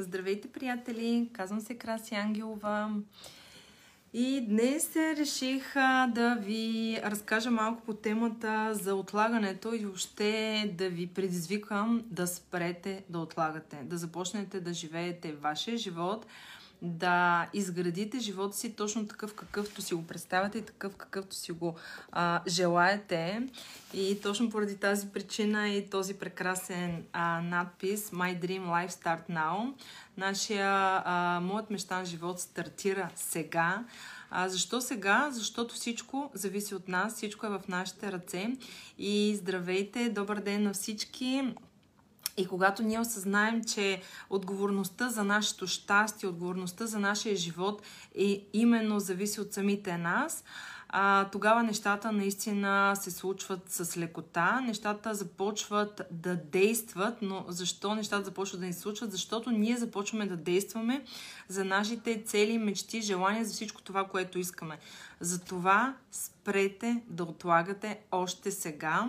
Здравейте, 0.00 0.48
приятели! 0.48 1.28
Казвам 1.32 1.60
се 1.60 1.74
Краси 1.74 2.14
Ангелова. 2.14 2.90
И 4.12 4.44
днес 4.48 4.96
реших 4.96 5.74
да 6.08 6.38
ви 6.40 7.00
разкажа 7.04 7.50
малко 7.50 7.82
по 7.82 7.94
темата 7.94 8.74
за 8.74 8.94
отлагането 8.94 9.74
и 9.74 9.78
въобще 9.78 10.64
да 10.78 10.88
ви 10.88 11.06
предизвикам 11.06 12.04
да 12.06 12.26
спрете 12.26 13.04
да 13.08 13.18
отлагате, 13.18 13.76
да 13.84 13.98
започнете 13.98 14.60
да 14.60 14.72
живеете 14.72 15.32
вашия 15.32 15.76
живот– 15.76 16.26
да 16.82 17.48
изградите 17.54 18.18
живота 18.18 18.56
си 18.56 18.76
точно 18.76 19.08
такъв 19.08 19.34
какъвто 19.34 19.82
си 19.82 19.94
го 19.94 20.06
представяте 20.06 20.58
и 20.58 20.64
такъв 20.64 20.96
какъвто 20.96 21.36
си 21.36 21.52
го 21.52 21.76
а, 22.12 22.40
желаете. 22.48 23.42
И 23.94 24.20
точно 24.22 24.50
поради 24.50 24.76
тази 24.76 25.08
причина 25.08 25.68
и 25.68 25.90
този 25.90 26.14
прекрасен 26.14 27.04
а, 27.12 27.40
надпис 27.40 28.10
My 28.10 28.40
Dream 28.40 28.62
Life 28.62 28.90
Start 28.90 29.30
Now. 29.30 29.72
Нашия, 30.16 31.02
а, 31.04 31.40
моят 31.42 31.70
мечтан 31.70 32.04
живот 32.04 32.40
стартира 32.40 33.10
сега. 33.14 33.84
А, 34.30 34.48
защо 34.48 34.80
сега? 34.80 35.28
Защото 35.30 35.74
всичко 35.74 36.30
зависи 36.34 36.74
от 36.74 36.88
нас, 36.88 37.14
всичко 37.14 37.46
е 37.46 37.50
в 37.50 37.60
нашите 37.68 38.12
ръце. 38.12 38.56
И 38.98 39.36
здравейте, 39.36 40.08
добър 40.08 40.40
ден 40.40 40.62
на 40.62 40.72
всички! 40.72 41.54
И 42.38 42.46
когато 42.46 42.82
ние 42.82 43.00
осъзнаем, 43.00 43.64
че 43.64 44.02
отговорността 44.30 45.08
за 45.08 45.24
нашето 45.24 45.66
щастие, 45.66 46.28
отговорността 46.28 46.86
за 46.86 46.98
нашия 46.98 47.36
живот 47.36 47.82
е 48.14 48.46
именно 48.52 49.00
зависи 49.00 49.40
от 49.40 49.52
самите 49.52 49.98
нас, 49.98 50.44
а, 50.90 51.24
тогава 51.24 51.62
нещата 51.62 52.12
наистина 52.12 52.96
се 52.96 53.10
случват 53.10 53.62
с 53.68 53.96
лекота, 53.96 54.60
нещата 54.60 55.14
започват 55.14 56.02
да 56.10 56.36
действат, 56.36 57.22
но 57.22 57.44
защо 57.48 57.94
нещата 57.94 58.24
започват 58.24 58.60
да 58.60 58.66
ни 58.66 58.72
случват? 58.72 59.12
Защото 59.12 59.50
ние 59.50 59.76
започваме 59.76 60.26
да 60.26 60.36
действаме 60.36 61.04
за 61.48 61.64
нашите 61.64 62.22
цели, 62.24 62.58
мечти, 62.58 63.00
желания, 63.00 63.44
за 63.44 63.52
всичко 63.52 63.82
това, 63.82 64.04
което 64.04 64.38
искаме. 64.38 64.78
Затова 65.20 65.94
спрете 66.10 67.02
да 67.08 67.22
отлагате 67.24 67.98
още 68.10 68.50
сега. 68.50 69.08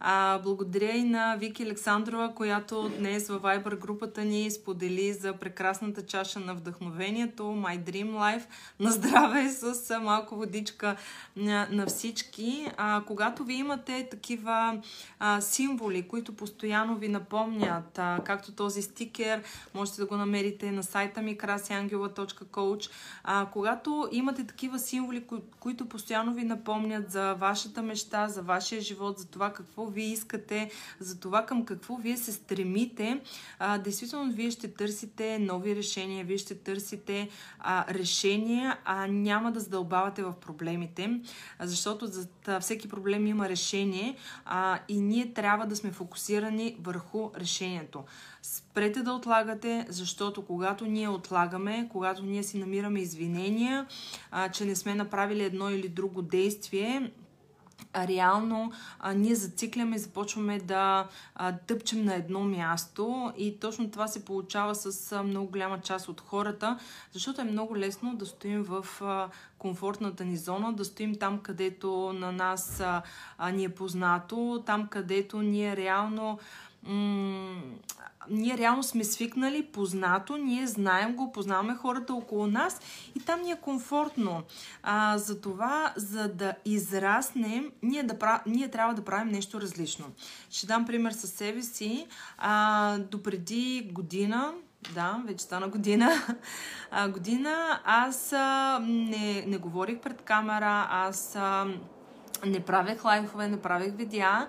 А, 0.00 0.38
благодаря 0.38 0.92
и 0.92 1.04
на 1.04 1.36
Вики 1.36 1.62
Александрова, 1.62 2.34
която 2.34 2.88
днес 2.88 3.28
във 3.28 3.42
Viber 3.42 3.78
групата 3.78 4.24
ни 4.24 4.50
сподели 4.50 5.12
за 5.12 5.32
прекрасната 5.32 6.06
чаша 6.06 6.40
на 6.40 6.54
вдъхновението, 6.54 7.42
My 7.42 7.78
Dream 7.78 8.10
Life, 8.10 8.44
на 8.80 8.90
здраве 8.92 9.48
с 9.50 10.00
малко 10.00 10.36
водичка 10.36 10.96
на, 11.36 11.68
на 11.70 11.86
всички. 11.86 12.66
А, 12.76 13.02
когато 13.06 13.44
ви 13.44 13.54
имате 13.54 14.08
такива 14.10 14.82
а, 15.18 15.40
символи, 15.40 16.08
които 16.08 16.32
постоянно 16.32 16.96
ви 16.96 17.08
напомнят, 17.08 17.98
а, 17.98 18.20
както 18.24 18.52
този 18.52 18.82
стикер, 18.82 19.42
можете 19.74 20.00
да 20.00 20.06
го 20.06 20.16
намерите 20.16 20.72
на 20.72 20.82
сайта 20.82 21.22
ми 21.22 21.38
krasiangela.coach. 21.38 22.90
А, 23.24 23.46
когато 23.52 24.08
имате 24.12 24.46
такива 24.46 24.78
символи, 24.78 25.26
които 25.60 25.88
постоянно 25.88 26.34
ви 26.34 26.44
напомнят 26.44 27.10
за 27.10 27.34
вашата 27.34 27.82
мечта, 27.82 28.28
за 28.28 28.42
вашия 28.42 28.80
живот, 28.80 29.18
за 29.18 29.26
това 29.26 29.52
какво 29.52 29.86
вие 29.86 30.06
искате, 30.06 30.70
за 31.00 31.20
това 31.20 31.46
към 31.46 31.64
какво 31.64 31.96
вие 31.96 32.16
се 32.16 32.32
стремите, 32.32 33.20
а, 33.58 33.78
действително 33.78 34.32
вие 34.32 34.50
ще 34.50 34.74
търсите 34.74 35.38
нови 35.38 35.76
решения, 35.76 36.24
вие 36.24 36.38
ще 36.38 36.54
търсите 36.54 37.28
а, 37.58 37.94
решения, 37.94 38.78
а 38.84 39.06
няма 39.06 39.52
да 39.52 39.60
задълбавате 39.60 40.22
в 40.22 40.32
проблемите, 40.40 41.20
защото 41.60 42.06
за 42.06 42.28
всеки 42.60 42.88
проблем 42.88 43.26
има 43.26 43.48
решение 43.48 44.16
а, 44.44 44.78
и 44.88 45.00
ние 45.00 45.32
трябва 45.32 45.66
да 45.66 45.76
сме 45.76 45.90
фокусирани 45.92 46.76
върху 46.80 47.30
решението. 47.36 48.04
Спрете 48.42 49.02
да 49.02 49.12
отлагате, 49.12 49.86
защото 49.88 50.46
когато 50.46 50.86
ние 50.86 51.08
отлагаме, 51.08 51.88
когато 51.92 52.22
ние 52.22 52.42
си 52.42 52.58
намираме 52.58 53.00
извинения, 53.00 53.86
а, 54.30 54.48
че 54.48 54.64
не 54.64 54.76
сме 54.76 54.94
направили 54.94 55.27
едно 55.34 55.70
или 55.70 55.88
друго 55.88 56.22
действие, 56.22 57.10
реално 57.96 58.72
а, 58.98 59.12
ние 59.14 59.34
зацикляме 59.34 59.96
и 59.96 59.98
започваме 59.98 60.58
да 60.58 61.06
а, 61.34 61.52
тъпчем 61.52 62.04
на 62.04 62.14
едно 62.14 62.40
място. 62.40 63.32
И 63.36 63.60
точно 63.60 63.90
това 63.90 64.08
се 64.08 64.24
получава 64.24 64.74
с 64.74 65.12
а, 65.12 65.22
много 65.22 65.50
голяма 65.50 65.80
част 65.80 66.08
от 66.08 66.20
хората, 66.20 66.78
защото 67.12 67.40
е 67.40 67.44
много 67.44 67.76
лесно 67.76 68.16
да 68.16 68.26
стоим 68.26 68.62
в 68.62 68.86
а, 69.02 69.28
комфортната 69.58 70.24
ни 70.24 70.36
зона, 70.36 70.72
да 70.72 70.84
стоим 70.84 71.14
там, 71.14 71.38
където 71.38 72.12
на 72.12 72.32
нас 72.32 72.80
а, 72.80 73.02
а, 73.38 73.50
ни 73.50 73.64
е 73.64 73.68
познато, 73.68 74.62
там, 74.66 74.86
където 74.86 75.42
ние 75.42 75.76
реално 75.76 76.38
м- 76.82 77.62
ние 78.30 78.58
реално 78.58 78.82
сме 78.82 79.04
свикнали, 79.04 79.62
познато, 79.62 80.36
ние 80.36 80.66
знаем 80.66 81.16
го, 81.16 81.32
познаваме 81.32 81.74
хората 81.74 82.14
около 82.14 82.46
нас 82.46 82.80
и 83.16 83.20
там 83.20 83.42
ни 83.42 83.50
е 83.50 83.56
комфортно. 83.56 84.42
А, 84.82 85.18
затова, 85.18 85.92
за 85.96 86.28
да 86.28 86.54
израснем, 86.64 87.72
ние, 87.82 88.02
да 88.02 88.40
ние 88.46 88.68
трябва 88.68 88.94
да 88.94 89.04
правим 89.04 89.32
нещо 89.32 89.60
различно. 89.60 90.06
Ще 90.50 90.66
дам 90.66 90.86
пример 90.86 91.12
със 91.12 91.30
себе 91.30 91.62
си. 91.62 92.06
А, 92.38 92.98
допреди 92.98 93.90
година, 93.92 94.52
да, 94.94 95.22
вече 95.26 95.44
стана 95.44 95.68
година. 95.68 96.10
А, 96.90 97.08
година 97.08 97.80
аз 97.84 98.32
а, 98.32 98.78
не, 98.82 99.44
не 99.46 99.58
говорих 99.58 99.98
пред 99.98 100.22
камера, 100.22 100.86
аз 100.90 101.36
а, 101.36 101.66
не 102.46 102.60
правех 102.60 103.04
лайфове, 103.04 103.48
не 103.48 103.60
правех 103.60 103.96
видеа 103.96 104.48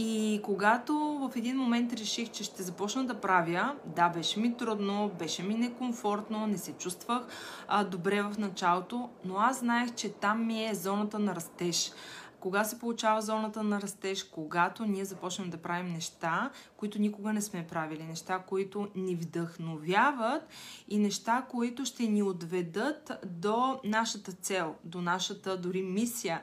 и 0.00 0.40
когато 0.42 0.94
в 0.94 1.36
един 1.36 1.56
момент 1.56 1.92
реших, 1.92 2.30
че 2.30 2.44
ще 2.44 2.62
започна 2.62 3.04
да 3.04 3.14
правя, 3.14 3.74
да, 3.84 4.08
беше 4.08 4.40
ми 4.40 4.56
трудно, 4.56 5.10
беше 5.18 5.42
ми 5.42 5.54
некомфортно, 5.54 6.46
не 6.46 6.58
се 6.58 6.72
чувствах 6.72 7.22
а, 7.68 7.84
добре 7.84 8.22
в 8.22 8.38
началото, 8.38 9.08
но 9.24 9.36
аз 9.38 9.58
знаех, 9.58 9.94
че 9.94 10.08
там 10.08 10.46
ми 10.46 10.66
е 10.66 10.74
зоната 10.74 11.18
на 11.18 11.34
растеж. 11.34 11.92
Кога 12.40 12.64
се 12.64 12.78
получава 12.78 13.22
зоната 13.22 13.62
на 13.62 13.80
растеж? 13.80 14.24
Когато 14.24 14.84
ние 14.84 15.04
започнем 15.04 15.50
да 15.50 15.56
правим 15.56 15.92
неща, 15.92 16.50
които 16.76 17.00
никога 17.00 17.32
не 17.32 17.42
сме 17.42 17.66
правили. 17.66 18.02
Неща, 18.02 18.38
които 18.38 18.88
ни 18.94 19.16
вдъхновяват 19.16 20.42
и 20.88 20.98
неща, 20.98 21.46
които 21.50 21.84
ще 21.84 22.02
ни 22.02 22.22
отведат 22.22 23.12
до 23.26 23.80
нашата 23.84 24.32
цел, 24.32 24.74
до 24.84 25.00
нашата 25.00 25.56
дори 25.56 25.82
мисия, 25.82 26.40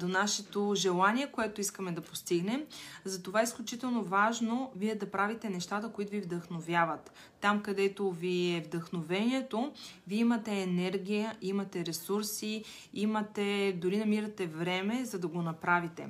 до 0.00 0.08
нашето 0.08 0.72
желание, 0.76 1.32
което 1.32 1.60
искаме 1.60 1.92
да 1.92 2.00
постигнем. 2.00 2.64
Затова 3.04 3.40
е 3.40 3.44
изключително 3.44 4.02
важно 4.02 4.72
вие 4.76 4.94
да 4.94 5.10
правите 5.10 5.50
нещата, 5.50 5.92
които 5.92 6.12
ви 6.12 6.20
вдъхновяват. 6.20 7.12
Там, 7.44 7.62
където 7.62 8.10
ви 8.10 8.56
е 8.56 8.60
вдъхновението, 8.60 9.72
вие 10.06 10.18
имате 10.18 10.62
енергия, 10.62 11.36
имате 11.42 11.86
ресурси, 11.86 12.64
имате, 12.94 13.72
дори 13.80 13.96
намирате 13.96 14.46
време, 14.46 15.04
за 15.04 15.18
да 15.18 15.28
го 15.28 15.42
направите. 15.42 16.08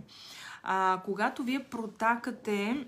А, 0.62 1.02
когато 1.04 1.42
вие 1.42 1.64
протакате 1.64 2.86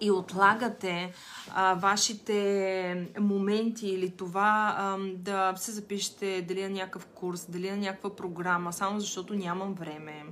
и 0.00 0.10
отлагате 0.10 1.12
а, 1.54 1.74
вашите 1.74 3.08
моменти 3.20 3.88
или 3.88 4.10
това 4.10 4.74
а, 4.78 4.98
да 5.14 5.54
се 5.56 5.72
запишете 5.72 6.42
дали 6.48 6.62
на 6.62 6.68
някакъв 6.68 7.06
курс, 7.06 7.46
дали 7.48 7.70
на 7.70 7.76
някаква 7.76 8.16
програма, 8.16 8.72
само 8.72 9.00
защото 9.00 9.34
нямам 9.34 9.74
време. 9.74 10.24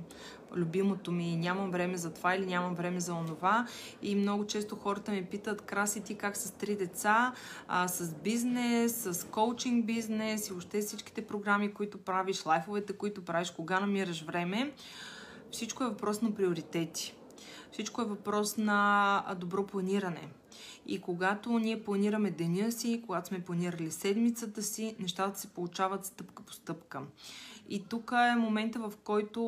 Любимото 0.55 1.11
ми, 1.11 1.37
нямам 1.37 1.71
време 1.71 1.97
за 1.97 2.13
това 2.13 2.35
или 2.35 2.45
нямам 2.45 2.75
време 2.75 2.99
за 2.99 3.13
онова. 3.13 3.67
И 4.01 4.15
много 4.15 4.45
често 4.45 4.75
хората 4.75 5.11
ми 5.11 5.25
питат, 5.25 5.61
краси 5.61 6.01
ти 6.01 6.15
как 6.15 6.37
с 6.37 6.51
три 6.51 6.75
деца, 6.75 7.33
а, 7.67 7.87
с 7.87 8.13
бизнес, 8.13 9.07
с 9.11 9.27
коучинг 9.27 9.85
бизнес 9.85 10.47
и 10.47 10.51
въобще 10.51 10.81
всичките 10.81 11.27
програми, 11.27 11.73
които 11.73 11.97
правиш, 11.97 12.45
лайфовете, 12.45 12.93
които 12.93 13.25
правиш, 13.25 13.51
кога 13.51 13.79
намираш 13.79 14.23
време. 14.23 14.71
Всичко 15.51 15.83
е 15.83 15.87
въпрос 15.87 16.21
на 16.21 16.35
приоритети. 16.35 17.16
Всичко 17.77 18.01
е 18.01 18.05
въпрос 18.05 18.57
на 18.57 19.23
добро 19.39 19.67
планиране. 19.67 20.29
И 20.85 21.01
когато 21.01 21.59
ние 21.59 21.83
планираме 21.83 22.31
деня 22.31 22.71
си, 22.71 23.03
когато 23.05 23.27
сме 23.27 23.43
планирали 23.43 23.91
седмицата 23.91 24.63
си, 24.63 24.95
нещата 24.99 25.39
се 25.39 25.47
получават 25.47 26.05
стъпка 26.05 26.43
по 26.43 26.53
стъпка. 26.53 27.01
И 27.69 27.83
тук 27.83 28.11
е 28.33 28.35
момента, 28.35 28.79
в 28.79 28.93
който 29.03 29.41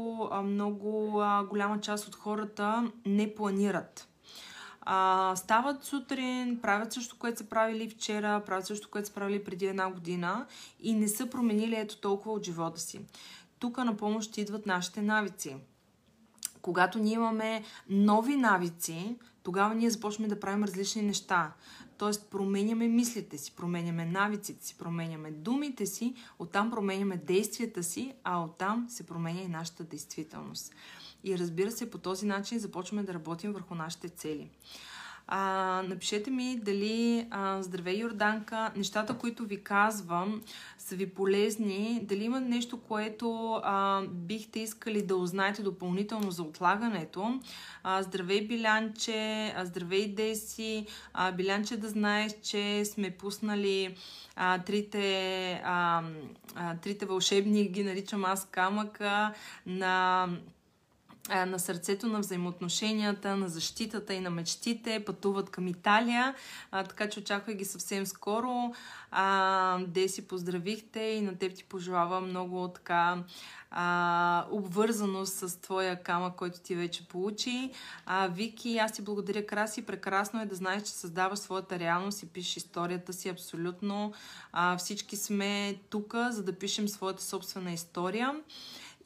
много 0.44 1.12
голяма 1.50 1.82
част 1.82 2.08
от 2.08 2.16
хората 2.16 2.92
не 3.06 3.36
планират. 3.36 4.08
А, 4.82 5.34
стават 5.36 5.84
сутрин, 5.84 6.60
правят 6.62 6.94
също, 6.94 7.20
което 7.20 7.38
са 7.38 7.46
правили 7.46 7.90
вчера, 7.90 8.44
правят 8.46 8.66
също, 8.66 8.90
което 8.90 9.08
са 9.08 9.14
правили 9.14 9.44
преди 9.44 9.66
една 9.66 9.92
година 9.92 10.46
и 10.80 10.94
не 10.94 11.08
са 11.08 11.30
променили 11.30 11.76
ето 11.76 11.98
толкова 11.98 12.32
от 12.32 12.46
живота 12.46 12.80
си. 12.80 13.02
Тук 13.60 13.78
на 13.78 13.98
помощ 13.98 14.38
идват 14.38 14.66
нашите 14.66 15.02
навици 15.02 15.56
когато 16.62 17.00
ние 17.00 17.14
имаме 17.14 17.64
нови 17.90 18.36
навици, 18.36 19.16
тогава 19.44 19.76
ние 19.76 19.90
започваме 19.90 20.28
да 20.28 20.40
правим 20.40 20.64
различни 20.64 21.02
неща. 21.02 21.54
Тоест 21.98 22.30
променяме 22.30 22.88
мислите 22.88 23.38
си, 23.38 23.52
променяме 23.56 24.06
навиците 24.06 24.66
си, 24.66 24.76
променяме 24.78 25.32
думите 25.32 25.86
си, 25.86 26.14
оттам 26.40 26.72
променяме 26.72 27.18
действията 27.18 27.84
си, 27.84 28.14
а 28.24 28.44
оттам 28.44 28.86
се 28.90 29.06
променя 29.06 29.42
и 29.42 29.48
нашата 29.48 29.84
действителност. 29.84 30.74
И 31.24 31.38
разбира 31.38 31.72
се, 31.72 31.92
по 31.92 31.98
този 31.98 32.26
начин 32.26 32.60
започваме 32.60 33.04
да 33.04 33.14
работим 33.14 33.54
върху 33.54 33.76
нашите 33.76 34.10
цели. 34.10 34.50
А, 35.32 35.84
напишете 35.88 36.32
ми 36.32 36.60
дали 36.64 37.28
а, 37.32 37.64
здравей 37.64 37.98
Йорданка, 37.98 38.72
нещата, 38.76 39.18
които 39.18 39.44
ви 39.44 39.64
казвам, 39.64 40.42
са 40.78 40.96
ви 40.96 41.10
полезни, 41.10 42.00
дали 42.04 42.24
има 42.24 42.42
нещо, 42.42 42.78
което 42.78 43.60
а, 43.64 44.02
бихте 44.12 44.60
искали 44.60 45.02
да 45.02 45.16
узнаете 45.16 45.62
допълнително 45.62 46.32
за 46.32 46.44
отлагането. 46.44 47.40
А, 47.84 48.04
здравей 48.04 48.48
Билянче, 48.48 49.54
а, 49.58 49.66
здравей 49.66 50.08
Деси, 50.08 50.86
а, 51.14 51.32
Билянче 51.32 51.78
да 51.78 51.90
знаеш, 51.90 52.32
че 52.44 52.86
сме 52.86 53.12
пуснали 53.12 53.96
а, 54.36 54.58
трите, 54.58 55.62
а, 55.66 56.04
а, 56.56 56.76
трите 56.78 57.06
вълшебни, 57.06 57.70
ги 57.70 57.84
наричам 57.84 58.26
аз 58.26 58.46
камъка, 58.46 59.34
на 59.66 60.28
на 61.30 61.60
сърцето 61.60 62.08
на 62.08 62.20
взаимоотношенията, 62.20 63.36
на 63.36 63.50
защитата 63.50 64.14
и 64.14 64.20
на 64.20 64.30
мечтите, 64.30 65.04
пътуват 65.06 65.50
към 65.50 65.68
Италия, 65.68 66.36
а, 66.72 66.84
така 66.84 67.10
че 67.10 67.20
очаквай 67.20 67.56
ги 67.56 67.66
съвсем 67.66 68.06
скоро. 68.06 68.74
А, 69.12 69.78
де 69.88 70.08
си 70.08 70.28
поздравихте 70.28 71.00
и 71.00 71.22
на 71.22 71.36
теб 71.36 71.56
ти 71.56 71.64
пожелавам 71.64 72.30
много 72.30 72.68
така 72.68 73.24
а, 73.72 74.46
обвързаност 74.52 75.34
с 75.34 75.62
твоя 75.62 76.04
камък, 76.04 76.36
който 76.36 76.60
ти 76.60 76.76
вече 76.76 77.08
получи. 77.08 77.72
А, 78.06 78.28
Вики, 78.28 78.78
аз 78.78 78.92
ти 78.92 79.02
благодаря, 79.02 79.46
Краси. 79.46 79.86
Прекрасно 79.86 80.42
е 80.42 80.46
да 80.46 80.56
знаеш, 80.56 80.84
че 80.84 80.92
създаваш 80.92 81.40
своята 81.40 81.80
реалност 81.80 82.24
и 82.24 82.28
пишеш 82.28 82.58
историята 82.58 83.14
си 83.14 83.30
абсолютно. 83.30 84.14
А, 84.52 84.78
всички 84.78 85.16
сме 85.16 85.76
тук, 85.90 86.16
за 86.30 86.44
да 86.44 86.54
пишем 86.54 86.88
своята 86.88 87.24
собствена 87.24 87.72
история. 87.72 88.36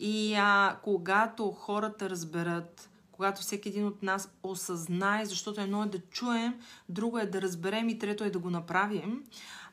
И 0.06 0.36
а, 0.36 0.78
когато 0.84 1.52
хората 1.52 2.10
разберат, 2.10 2.90
когато 3.12 3.42
всеки 3.42 3.70
един 3.70 3.88
от 3.88 4.04
нас 4.04 4.32
осъзнае, 4.44 5.26
защото 5.26 5.62
едно 5.62 5.84
е 5.84 5.88
да 5.88 6.00
чуем, 6.00 6.60
друго 6.90 7.20
е 7.20 7.26
да 7.26 7.42
разберем 7.42 7.90
и 7.90 8.00
трето 8.00 8.24
е 8.24 8.30
да 8.30 8.40
го 8.40 8.50
направим, 8.50 9.24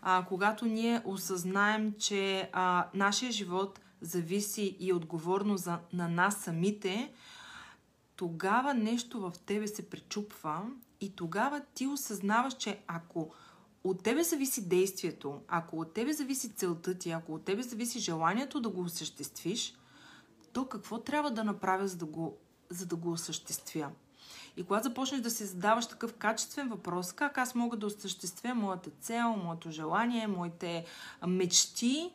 а, 0.03 0.25
когато 0.29 0.67
ние 0.67 1.03
осъзнаем, 1.05 1.95
че 1.99 2.51
а, 2.53 2.87
нашия 2.95 3.33
живот 3.33 3.81
зависи 4.01 4.77
и 4.81 4.93
отговорно 4.93 5.57
за, 5.57 5.79
на 5.93 6.09
нас 6.09 6.37
самите, 6.37 7.13
тогава 8.17 8.75
нещо 8.75 9.21
в 9.21 9.33
тебе 9.47 9.67
се 9.67 9.91
пречупва 9.91 10.63
и 11.01 11.17
тогава 11.17 11.61
ти 11.75 11.87
осъзнаваш, 11.87 12.55
че 12.55 12.79
ако 12.87 13.33
от 13.85 14.03
тебе 14.03 14.23
зависи 14.23 14.69
действието, 14.69 15.41
ако 15.49 15.81
от 15.81 15.93
тебе 15.95 16.13
зависи 16.13 16.55
целта 16.55 16.95
ти, 16.95 17.11
ако 17.11 17.35
от 17.35 17.45
тебе 17.45 17.63
зависи 17.63 17.99
желанието 17.99 18.61
да 18.61 18.69
го 18.69 18.81
осъществиш, 18.81 19.75
то 20.53 20.65
какво 20.65 20.99
трябва 20.99 21.31
да 21.31 21.45
направя, 21.45 21.89
за 21.89 21.97
да 21.97 22.07
го, 22.07 22.37
за 22.71 22.87
да 22.87 22.97
го 22.97 23.11
осъществя? 23.11 23.91
И 24.57 24.65
когато 24.65 24.89
започнеш 24.89 25.21
да 25.21 25.31
си 25.31 25.45
задаваш 25.45 25.87
такъв 25.87 26.15
качествен 26.15 26.69
въпрос, 26.69 27.13
как 27.13 27.39
аз 27.39 27.55
мога 27.55 27.77
да 27.77 27.87
осъществя 27.87 28.55
моята 28.55 28.91
цел, 29.01 29.37
моето 29.37 29.71
желание, 29.71 30.27
моите 30.27 30.85
мечти, 31.27 32.13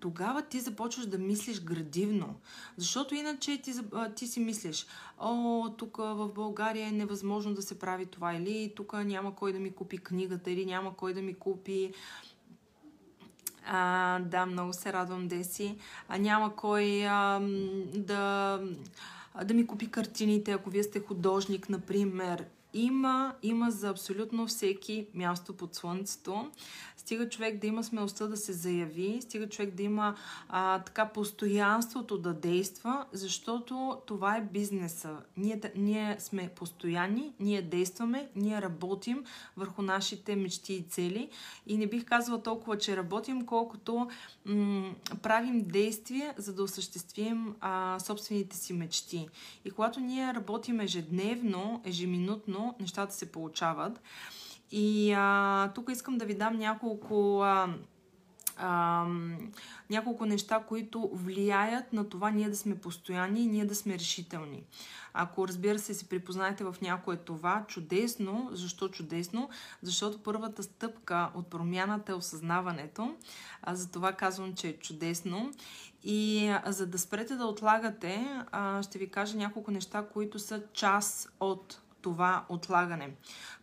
тогава 0.00 0.42
ти 0.42 0.60
започваш 0.60 1.06
да 1.06 1.18
мислиш 1.18 1.60
градивно. 1.60 2.34
Защото 2.76 3.14
иначе 3.14 3.62
ти, 3.62 3.72
ти 4.16 4.26
си 4.26 4.40
мислиш, 4.40 4.86
о, 5.18 5.68
тук 5.78 5.96
в 5.96 6.28
България 6.28 6.88
е 6.88 6.92
невъзможно 6.92 7.54
да 7.54 7.62
се 7.62 7.78
прави 7.78 8.06
това, 8.06 8.34
или 8.34 8.72
тук 8.76 8.92
няма 8.92 9.34
кой 9.34 9.52
да 9.52 9.58
ми 9.58 9.72
купи 9.72 9.98
книгата, 9.98 10.50
или 10.50 10.66
няма 10.66 10.96
кой 10.96 11.14
да 11.14 11.22
ми 11.22 11.34
купи 11.34 11.92
а, 13.66 14.18
да, 14.18 14.46
много 14.46 14.72
се 14.72 14.92
радвам, 14.92 15.28
Деси. 15.28 15.76
А, 16.08 16.18
няма 16.18 16.56
кой 16.56 17.06
а, 17.06 17.40
да, 17.94 18.60
да 19.44 19.54
ми 19.54 19.66
купи 19.66 19.90
картините, 19.90 20.52
ако 20.52 20.70
вие 20.70 20.82
сте 20.82 21.00
художник, 21.00 21.68
например. 21.68 22.44
Има, 22.74 23.34
има 23.42 23.70
за 23.70 23.88
абсолютно 23.88 24.46
всеки 24.46 25.06
място 25.14 25.52
под 25.52 25.74
слънцето. 25.74 26.50
Стига 26.96 27.28
човек 27.28 27.60
да 27.60 27.66
има 27.66 27.84
смелостта 27.84 28.26
да 28.26 28.36
се 28.36 28.52
заяви, 28.52 29.18
стига 29.22 29.48
човек 29.48 29.74
да 29.74 29.82
има 29.82 30.14
а, 30.48 30.78
така 30.78 31.08
постоянството 31.08 32.18
да 32.18 32.34
действа, 32.34 33.04
защото 33.12 33.98
това 34.06 34.36
е 34.36 34.48
бизнеса. 34.52 35.16
Ние, 35.36 35.60
ние 35.76 36.16
сме 36.18 36.50
постоянни, 36.56 37.32
ние 37.40 37.62
действаме, 37.62 38.28
ние 38.36 38.62
работим 38.62 39.24
върху 39.56 39.82
нашите 39.82 40.36
мечти 40.36 40.74
и 40.74 40.82
цели. 40.82 41.30
И 41.66 41.78
не 41.78 41.86
бих 41.86 42.04
казала 42.04 42.42
толкова, 42.42 42.78
че 42.78 42.96
работим, 42.96 43.46
колкото 43.46 44.08
м- 44.44 44.94
правим 45.22 45.64
действия, 45.64 46.34
за 46.36 46.54
да 46.54 46.62
осъществим 46.62 47.54
а, 47.60 47.98
собствените 47.98 48.56
си 48.56 48.72
мечти. 48.72 49.28
И 49.64 49.70
когато 49.70 50.00
ние 50.00 50.34
работим 50.34 50.80
ежедневно, 50.80 51.82
ежеминутно, 51.84 52.63
нещата 52.80 53.14
се 53.14 53.32
получават. 53.32 54.00
И 54.70 55.12
а, 55.12 55.72
тук 55.74 55.90
искам 55.90 56.18
да 56.18 56.24
ви 56.24 56.34
дам 56.34 56.56
няколко, 56.56 57.40
а, 57.42 57.74
а, 58.56 59.06
няколко 59.90 60.26
неща, 60.26 60.64
които 60.68 61.10
влияят 61.12 61.92
на 61.92 62.08
това 62.08 62.30
ние 62.30 62.48
да 62.48 62.56
сме 62.56 62.78
постоянни 62.78 63.42
и 63.42 63.46
ние 63.46 63.64
да 63.64 63.74
сме 63.74 63.98
решителни. 63.98 64.62
Ако 65.12 65.48
разбира 65.48 65.78
се 65.78 65.94
се 65.94 66.08
припознаете 66.08 66.64
в 66.64 66.76
някое 66.82 67.16
това, 67.16 67.64
чудесно. 67.68 68.48
Защо 68.52 68.88
чудесно? 68.88 69.50
Защото 69.82 70.22
първата 70.22 70.62
стъпка 70.62 71.30
от 71.34 71.46
промяната 71.46 72.12
е 72.12 72.14
осъзнаването. 72.14 73.14
А, 73.62 73.74
за 73.74 73.90
това 73.90 74.12
казвам, 74.12 74.54
че 74.54 74.68
е 74.68 74.78
чудесно. 74.78 75.52
И 76.04 76.52
за 76.66 76.86
да 76.86 76.98
спрете 76.98 77.36
да 77.36 77.44
отлагате, 77.44 78.42
ще 78.82 78.98
ви 78.98 79.10
кажа 79.10 79.36
няколко 79.36 79.70
неща, 79.70 80.06
които 80.12 80.38
са 80.38 80.62
част 80.72 81.32
от 81.40 81.80
това 82.04 82.44
отлагане. 82.48 83.10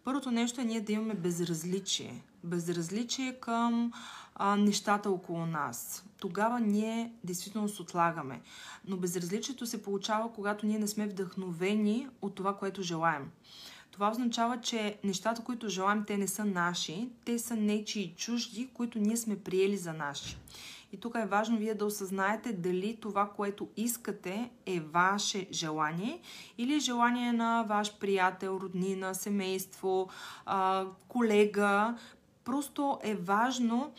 Първото 0.04 0.32
нещо 0.32 0.62
е 0.62 0.66
ние 0.66 0.82
да 0.82 0.94
имаме 0.94 1.14
безразличие. 1.14 2.24
Безразличие 2.44 3.34
към 3.34 3.94
а, 4.36 4.56
нещата 4.56 5.10
около 5.10 5.46
нас. 5.46 6.06
Тогава 6.20 6.60
ние 6.60 7.14
действително 7.24 7.70
се 7.70 7.82
отлагаме. 7.82 8.42
Но 8.88 8.98
безразличието 8.98 9.66
се 9.66 9.84
получава, 9.84 10.34
когато 10.34 10.66
ние 10.66 10.80
не 10.80 10.88
сме 10.88 11.08
вдъхновени 11.08 12.08
от 12.22 12.36
това, 12.36 12.58
което 12.58 12.82
желаем. 12.84 13.30
Това 13.92 14.12
означава, 14.12 14.62
че 14.62 14.98
нещата, 15.04 15.44
които 15.44 15.70
желаем, 15.70 16.04
те 16.08 16.18
не 16.18 16.28
са 16.28 16.46
наши, 16.46 17.10
те 17.26 17.40
са 17.40 17.56
нечи 17.56 18.14
чужди, 18.18 18.70
които 18.74 19.00
ние 19.00 19.18
сме 19.18 19.40
приели 19.40 19.78
за 19.78 19.94
наши. 19.94 20.38
И 20.94 20.98
тук 20.98 21.16
е 21.16 21.26
важно 21.26 21.58
вие 21.58 21.74
да 21.74 21.86
осъзнаете 21.86 22.54
дали 22.54 22.98
това, 23.02 23.30
което 23.30 23.70
искате 23.78 24.50
е 24.66 24.80
ваше 24.80 25.48
желание 25.52 26.22
или 26.58 26.76
е 26.76 26.80
желание 26.80 27.34
на 27.34 27.64
ваш 27.64 27.98
приятел, 28.00 28.60
роднина, 28.62 29.16
семейство, 29.16 30.10
колега. 31.08 31.98
Просто 32.44 33.00
е 33.04 33.16
важно 33.16 33.94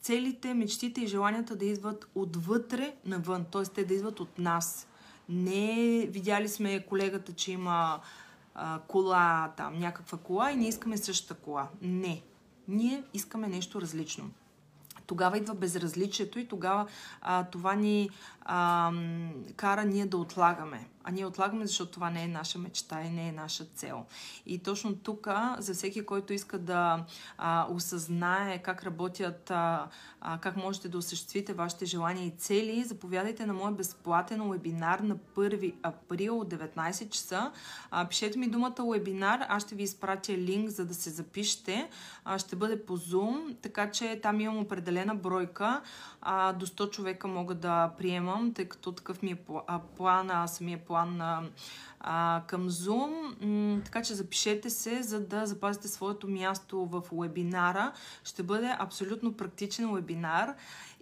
целите, 0.00 0.54
мечтите 0.54 1.00
и 1.00 1.06
желанията 1.06 1.56
да 1.56 1.64
идват 1.64 2.08
отвътре 2.14 2.94
навън, 3.04 3.44
т.е. 3.52 3.62
те 3.62 3.84
да 3.84 3.94
идват 3.94 4.20
от 4.20 4.38
нас. 4.38 4.88
Не 5.28 6.06
видяли 6.10 6.48
сме 6.48 6.86
колегата, 6.86 7.32
че 7.32 7.52
има 7.52 8.00
кола, 8.86 9.52
там, 9.56 9.78
някаква 9.78 10.18
кола 10.18 10.50
и 10.50 10.56
не 10.56 10.68
искаме 10.68 10.96
същата 10.96 11.34
кола. 11.34 11.68
Не. 11.82 12.22
Ние 12.68 13.02
искаме 13.14 13.48
нещо 13.48 13.80
различно 13.80 14.30
тогава 15.08 15.38
идва 15.38 15.54
безразличието 15.54 16.38
и 16.38 16.48
тогава 16.48 16.86
а, 17.22 17.44
това 17.44 17.74
ни 17.74 18.10
а, 18.50 18.92
кара 19.56 19.84
ние 19.84 20.06
да 20.06 20.16
отлагаме. 20.16 20.88
А 21.04 21.10
ние 21.10 21.26
отлагаме, 21.26 21.66
защото 21.66 21.92
това 21.92 22.10
не 22.10 22.24
е 22.24 22.28
наша 22.28 22.58
мечта 22.58 23.02
и 23.02 23.10
не 23.10 23.28
е 23.28 23.32
наша 23.32 23.64
цел. 23.64 24.04
И 24.46 24.58
точно 24.58 24.96
тук, 24.96 25.28
за 25.58 25.74
всеки, 25.74 26.06
който 26.06 26.32
иска 26.32 26.58
да 26.58 27.04
а, 27.38 27.66
осъзнае 27.70 28.58
как 28.58 28.84
работят, 28.84 29.50
а, 29.50 29.88
а, 30.20 30.38
как 30.38 30.56
можете 30.56 30.88
да 30.88 30.98
осъществите 30.98 31.52
вашите 31.52 31.86
желания 31.86 32.26
и 32.26 32.30
цели, 32.30 32.84
заповядайте 32.84 33.46
на 33.46 33.52
моят 33.52 33.76
безплатен 33.76 34.50
вебинар 34.50 34.98
на 34.98 35.16
1 35.16 35.74
април 35.82 36.40
от 36.40 36.54
19 36.54 37.10
часа. 37.10 37.52
А, 37.90 38.08
пишете 38.08 38.38
ми 38.38 38.48
думата 38.48 38.90
вебинар, 38.92 39.46
аз 39.48 39.62
ще 39.62 39.74
ви 39.74 39.82
изпратя 39.82 40.32
линк, 40.32 40.70
за 40.70 40.84
да 40.84 40.94
се 40.94 41.10
запишете. 41.10 41.90
А, 42.24 42.38
ще 42.38 42.56
бъде 42.56 42.84
по 42.84 42.98
Zoom, 42.98 43.56
така 43.62 43.90
че 43.90 44.20
там 44.22 44.40
имам 44.40 44.58
определена 44.58 45.14
бройка. 45.14 45.80
А, 46.30 46.52
до 46.52 46.66
100 46.66 46.90
човека 46.90 47.28
мога 47.28 47.54
да 47.54 47.90
приемам, 47.98 48.52
тъй 48.54 48.64
като 48.64 48.92
такъв 48.92 49.22
ми 49.22 49.30
е 49.30 49.36
план, 49.96 50.48
самия 50.48 50.78
план 50.78 51.16
на, 51.16 51.42
а, 52.00 52.42
към 52.46 52.70
Zoom. 52.70 53.84
Така 53.84 54.02
че 54.02 54.14
запишете 54.14 54.70
се, 54.70 55.02
за 55.02 55.20
да 55.20 55.46
запазите 55.46 55.88
своето 55.88 56.28
място 56.28 56.86
в 56.86 57.02
вебинара. 57.12 57.92
Ще 58.24 58.42
бъде 58.42 58.76
абсолютно 58.78 59.32
практичен 59.32 59.94
вебинар 59.94 60.54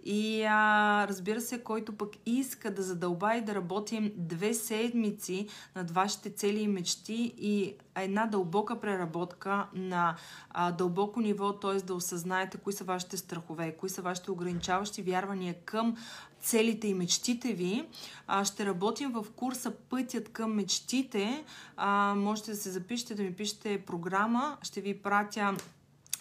И 0.09 0.43
а, 0.43 1.07
разбира 1.07 1.41
се, 1.41 1.63
който 1.63 1.97
пък 1.97 2.09
иска 2.25 2.73
да 2.73 2.83
задълба 2.83 3.35
и 3.35 3.41
да 3.41 3.55
работим 3.55 4.11
две 4.15 4.53
седмици 4.53 5.47
над 5.75 5.91
вашите 5.91 6.29
цели 6.29 6.59
и 6.59 6.67
мечти 6.67 7.33
и 7.37 7.75
една 7.95 8.25
дълбока 8.25 8.79
преработка 8.79 9.67
на 9.73 10.15
а, 10.49 10.71
дълбоко 10.71 11.21
ниво, 11.21 11.53
т.е. 11.53 11.75
да 11.75 11.93
осъзнаете 11.93 12.57
кои 12.57 12.73
са 12.73 12.83
вашите 12.83 13.17
страхове, 13.17 13.75
кои 13.77 13.89
са 13.89 14.01
вашите 14.01 14.31
ограничаващи 14.31 15.01
вярвания 15.01 15.55
към 15.65 15.97
целите 16.39 16.87
и 16.87 16.93
мечтите 16.93 17.53
ви. 17.53 17.85
А, 18.27 18.45
ще 18.45 18.65
работим 18.65 19.11
в 19.11 19.25
курса 19.35 19.71
Пътят 19.89 20.29
към 20.29 20.53
мечтите. 20.53 21.43
А, 21.77 22.15
можете 22.17 22.51
да 22.51 22.57
се 22.57 22.69
запишете, 22.69 23.15
да 23.15 23.23
ми 23.23 23.33
пишете 23.33 23.81
програма. 23.85 24.57
Ще 24.61 24.81
ви 24.81 24.97
пратя 24.97 25.57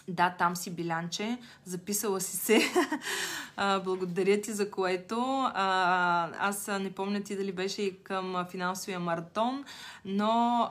да, 0.08 0.30
там 0.38 0.56
си 0.56 0.70
билянче, 0.70 1.38
записала 1.64 2.20
си 2.20 2.36
се. 2.36 2.60
благодаря 3.84 4.40
ти 4.40 4.52
за 4.52 4.70
което. 4.70 5.50
аз 5.54 6.66
не 6.80 6.92
помня 6.92 7.20
ти 7.20 7.36
дали 7.36 7.52
беше 7.52 7.82
и 7.82 8.02
към 8.02 8.46
финансовия 8.50 9.00
маратон, 9.00 9.64
но 10.04 10.68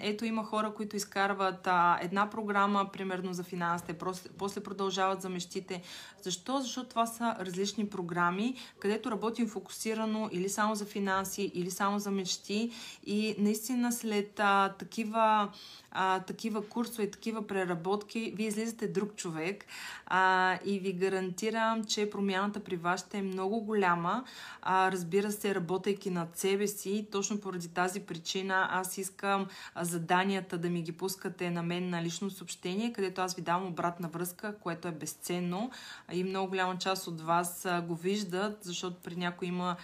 ето 0.00 0.24
има 0.24 0.44
хора, 0.44 0.74
които 0.74 0.96
изкарват 0.96 1.68
една 2.00 2.30
програма, 2.30 2.90
примерно 2.92 3.32
за 3.32 3.42
финансите, 3.42 3.98
после 4.38 4.62
продължават 4.62 5.22
за 5.22 5.28
мечтите. 5.28 5.82
Защо? 6.22 6.60
Защото 6.60 6.88
това 6.88 7.06
са 7.06 7.36
различни 7.40 7.88
програми, 7.88 8.54
където 8.78 9.10
работим 9.10 9.48
фокусирано 9.48 10.28
или 10.32 10.48
само 10.48 10.74
за 10.74 10.84
финанси, 10.84 11.50
или 11.54 11.70
само 11.70 11.98
за 11.98 12.10
мечти. 12.10 12.70
И 13.06 13.34
наистина 13.38 13.92
след 13.92 14.40
такива 14.78 15.48
а, 15.92 16.20
такива 16.20 16.68
курсове, 16.68 17.10
такива 17.10 17.46
преработки, 17.46 18.32
вие 18.36 18.46
излизате 18.46 18.88
друг 18.88 19.14
човек 19.16 19.64
а, 20.06 20.58
и 20.64 20.78
ви 20.78 20.92
гарантирам, 20.92 21.84
че 21.84 22.10
промяната 22.10 22.60
при 22.60 22.76
вас 22.76 23.00
ще 23.00 23.18
е 23.18 23.22
много 23.22 23.60
голяма. 23.60 24.24
А, 24.62 24.92
разбира 24.92 25.32
се, 25.32 25.54
работейки 25.54 26.10
над 26.10 26.38
себе 26.38 26.66
си, 26.66 27.06
точно 27.12 27.40
поради 27.40 27.68
тази 27.68 28.00
причина 28.00 28.68
аз 28.70 28.98
искам 28.98 29.46
заданията 29.80 30.58
да 30.58 30.70
ми 30.70 30.82
ги 30.82 30.92
пускате 30.92 31.50
на 31.50 31.62
мен 31.62 31.90
на 31.90 32.02
лично 32.02 32.30
съобщение, 32.30 32.92
където 32.92 33.20
аз 33.20 33.34
ви 33.34 33.42
давам 33.42 33.66
обратна 33.66 34.08
връзка, 34.08 34.54
което 34.58 34.88
е 34.88 34.92
безценно 34.92 35.70
и 36.12 36.24
много 36.24 36.48
голяма 36.48 36.78
част 36.78 37.06
от 37.06 37.20
вас 37.20 37.68
го 37.86 37.94
виждат, 37.94 38.58
защото 38.62 38.96
при 39.02 39.16
някой 39.16 39.48
има 39.48 39.76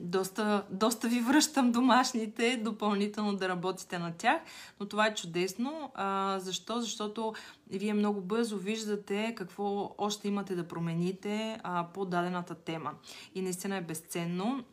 доста, 0.00 0.64
доста 0.70 1.08
ви 1.08 1.20
връщам 1.20 1.72
домашните, 1.72 2.56
допълнително 2.56 3.36
да 3.36 3.48
работите 3.48 3.98
на 3.98 4.12
тях, 4.12 4.40
но 4.80 4.86
това 4.86 5.06
е 5.06 5.14
чудесно. 5.14 5.43
А, 5.94 6.38
защо? 6.40 6.80
Защото 6.80 7.34
вие 7.70 7.94
много 7.94 8.20
бързо 8.20 8.58
виждате 8.58 9.34
какво 9.36 9.94
още 9.98 10.28
имате 10.28 10.54
да 10.54 10.68
промените 10.68 11.60
а, 11.62 11.86
по 11.94 12.04
дадената 12.04 12.54
тема. 12.54 12.92
И 13.34 13.42
наистина 13.42 13.76
е 13.76 13.80
безценно. 13.80 14.64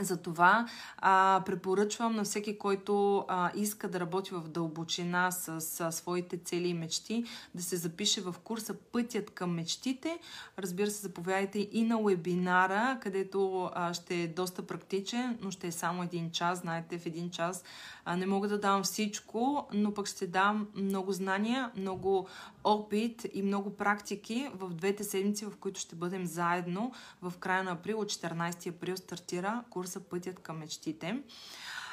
Затова 0.00 0.66
а, 0.98 1.42
препоръчвам 1.46 2.16
на 2.16 2.24
всеки, 2.24 2.58
който 2.58 3.24
а, 3.28 3.50
иска 3.54 3.88
да 3.88 4.00
работи 4.00 4.34
в 4.34 4.48
дълбочина 4.48 5.30
с, 5.30 5.60
с 5.60 5.92
своите 5.92 6.36
цели 6.36 6.68
и 6.68 6.74
мечти, 6.74 7.24
да 7.54 7.62
се 7.62 7.76
запише 7.76 8.20
в 8.20 8.34
курса 8.44 8.74
Пътят 8.92 9.30
към 9.30 9.54
мечтите. 9.54 10.18
Разбира 10.58 10.90
се, 10.90 11.00
заповядайте 11.00 11.68
и 11.72 11.82
на 11.82 12.02
вебинара, 12.02 12.98
където 13.02 13.70
а, 13.74 13.94
ще 13.94 14.22
е 14.22 14.28
доста 14.28 14.66
практичен, 14.66 15.38
но 15.42 15.50
ще 15.50 15.66
е 15.66 15.72
само 15.72 16.02
един 16.02 16.30
час. 16.30 16.58
Знаете, 16.58 16.98
в 16.98 17.06
един 17.06 17.30
час 17.30 17.64
а, 18.04 18.16
не 18.16 18.26
мога 18.26 18.48
да 18.48 18.60
дам 18.60 18.82
всичко, 18.82 19.68
но 19.72 19.94
пък 19.94 20.06
ще 20.06 20.26
дам 20.26 20.68
много 20.74 21.12
знания, 21.12 21.70
много 21.76 22.28
опит 22.66 23.26
и 23.34 23.42
много 23.42 23.76
практики 23.76 24.48
в 24.54 24.68
двете 24.68 25.04
седмици, 25.04 25.44
в 25.44 25.56
които 25.60 25.80
ще 25.80 25.96
бъдем 25.96 26.26
заедно 26.26 26.92
в 27.22 27.32
края 27.38 27.64
на 27.64 27.70
април. 27.70 28.00
От 28.00 28.08
14 28.08 28.68
април 28.68 28.96
стартира 28.96 29.64
курса 29.70 30.00
Пътят 30.00 30.38
към 30.38 30.58
мечтите. 30.58 31.22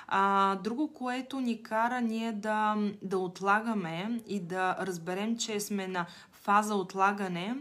А, 0.07 0.55
друго, 0.55 0.93
което 0.93 1.39
ни 1.39 1.63
кара 1.63 2.01
ние 2.01 2.31
да, 2.31 2.77
да 3.01 3.17
отлагаме 3.17 4.21
и 4.27 4.39
да 4.39 4.77
разберем, 4.79 5.37
че 5.37 5.59
сме 5.59 5.87
на 5.87 6.05
фаза 6.31 6.75
отлагане, 6.75 7.57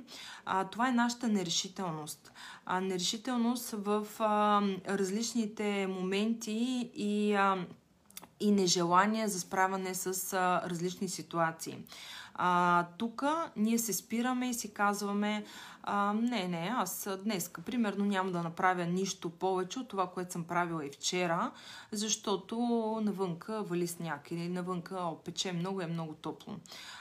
а, 0.46 0.64
това 0.64 0.88
е 0.88 0.92
нашата 0.92 1.28
нерешителност. 1.28 2.32
А, 2.66 2.80
нерешителност 2.80 3.70
в 3.70 4.06
а, 4.18 4.62
различните 4.88 5.86
моменти 5.86 6.90
и, 6.94 7.34
а, 7.34 7.66
и 8.40 8.50
нежелание 8.50 9.28
за 9.28 9.40
справяне 9.40 9.94
с 9.94 10.32
а, 10.32 10.70
различни 10.70 11.08
ситуации. 11.08 11.78
Тук 12.98 13.24
ние 13.56 13.78
се 13.78 13.92
спираме 13.92 14.48
и 14.48 14.54
си 14.54 14.74
казваме, 14.74 15.44
а, 15.82 16.12
не, 16.12 16.48
не, 16.48 16.72
аз 16.76 17.08
днес, 17.24 17.50
примерно, 17.66 18.04
няма 18.04 18.30
да 18.30 18.42
направя 18.42 18.84
нищо 18.84 19.30
повече 19.30 19.78
от 19.78 19.88
това, 19.88 20.06
което 20.06 20.32
съм 20.32 20.44
правила 20.44 20.86
и 20.86 20.90
вчера, 20.90 21.50
защото 21.92 22.58
навънка 23.02 23.62
вали 23.62 23.86
сняг 23.86 24.30
или 24.30 24.48
навънка 24.48 24.96
о, 24.96 25.16
пече 25.24 25.52
много 25.52 25.80
е 25.80 25.86
много 25.86 26.14
топло. 26.14 26.56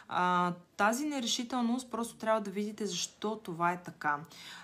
А, 0.09 0.53
тази 0.77 1.05
нерешителност 1.05 1.91
просто 1.91 2.15
трябва 2.15 2.41
да 2.41 2.51
видите 2.51 2.85
защо 2.85 3.35
това 3.35 3.71
е 3.71 3.83
така. 3.83 4.17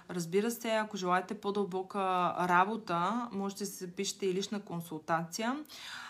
Разбира 0.09 0.51
се, 0.51 0.69
ако 0.69 0.97
желаете 0.97 1.33
по-дълбока 1.33 1.99
работа, 2.39 3.29
можете 3.31 3.63
да 3.63 3.69
се 3.69 3.85
запишете 3.85 4.25
и 4.25 4.33
лична 4.33 4.59
консултация. 4.59 5.55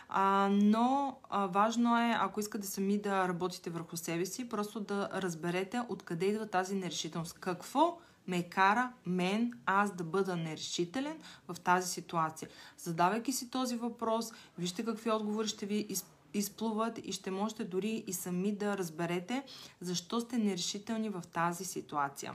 А, 0.10 0.50
но 0.52 1.18
а, 1.30 1.48
важно 1.48 1.98
е, 1.98 2.16
ако 2.20 2.40
искате 2.40 2.68
сами 2.68 2.98
да 2.98 3.28
работите 3.28 3.70
върху 3.70 3.98
себе 3.98 4.26
си, 4.26 4.50
просто 4.50 4.80
да 4.80 5.10
разберете 5.14 5.82
откъде 5.90 6.26
идва 6.26 6.48
тази 6.48 6.76
нерешителност. 6.76 7.34
Какво 7.40 7.98
ме 8.28 8.44
кара 8.44 8.92
мен, 9.06 9.54
аз 9.66 9.92
да 9.92 10.04
бъда 10.04 10.36
нерешителен 10.36 11.18
в 11.48 11.60
тази 11.60 11.90
ситуация. 11.90 12.50
Задавайки 12.78 13.32
си 13.32 13.50
този 13.50 13.76
въпрос, 13.76 14.32
вижте 14.58 14.86
какви 14.86 15.12
отговори 15.12 15.48
ще 15.48 15.66
ви 15.66 15.88
изплуват 16.34 17.00
и 17.04 17.12
ще 17.12 17.32
можете 17.32 17.64
дори 17.64 18.04
и 18.08 18.14
сами 18.14 18.52
да 18.52 18.78
разберете 18.78 19.44
защо 19.82 20.22
сте 20.22 20.38
нерешителни 20.38 21.10
в 21.10 21.24
тази 21.34 21.66
ситуация. 21.66 22.34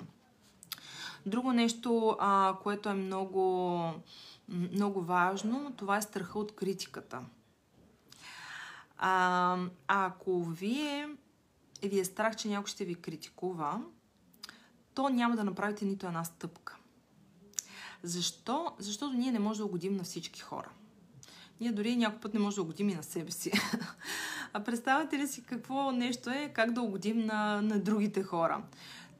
Друго 1.26 1.52
нещо, 1.52 2.16
а, 2.20 2.56
което 2.62 2.88
е 2.88 2.94
много, 2.94 3.80
много 4.48 5.02
важно, 5.02 5.72
това 5.76 5.96
е 5.96 6.02
страха 6.02 6.38
от 6.38 6.54
критиката. 6.54 7.20
А, 9.04 9.58
ако 9.86 10.44
вие 10.44 11.08
ви 11.82 12.00
е 12.00 12.04
страх, 12.04 12.36
че 12.36 12.48
някой 12.48 12.66
ще 12.66 12.84
ви 12.84 12.94
критикува, 12.94 13.80
то 14.94 15.08
няма 15.08 15.36
да 15.36 15.44
направите 15.44 15.84
нито 15.84 16.06
една 16.06 16.24
стъпка. 16.24 16.76
Защо? 18.02 18.72
Защото 18.78 19.12
ние 19.14 19.32
не 19.32 19.38
можем 19.38 19.58
да 19.60 19.66
угодим 19.66 19.96
на 19.96 20.04
всички 20.04 20.40
хора. 20.40 20.70
Ние 21.60 21.72
дори 21.72 21.96
някой 21.96 22.20
път 22.20 22.34
не 22.34 22.40
можем 22.40 22.56
да 22.56 22.62
угодим 22.62 22.88
и 22.88 22.94
на 22.94 23.02
себе 23.02 23.30
си. 23.30 23.52
А 24.54 24.64
представете 24.64 25.18
ли 25.18 25.28
си 25.28 25.42
какво 25.42 25.92
нещо 25.92 26.30
е, 26.30 26.52
как 26.54 26.72
да 26.72 26.82
угодим 26.82 27.26
на, 27.26 27.62
на 27.62 27.78
другите 27.78 28.22
хора? 28.22 28.62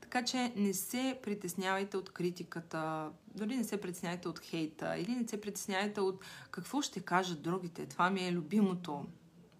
Така 0.01 0.25
че 0.25 0.53
не 0.57 0.75
се 0.75 1.19
притеснявайте 1.23 1.97
от 1.97 2.11
критиката, 2.11 3.11
дори 3.35 3.57
не 3.57 3.65
се 3.65 3.81
притеснявайте 3.81 4.29
от 4.29 4.39
хейта 4.39 4.99
или 4.99 5.11
не 5.11 5.29
се 5.29 5.41
притеснявайте 5.41 6.01
от 6.01 6.25
какво 6.51 6.83
ще 6.83 7.01
кажат 7.01 7.43
другите. 7.43 7.87
Това 7.87 8.11
ми 8.11 8.27
е 8.27 8.33
любимото 8.33 9.05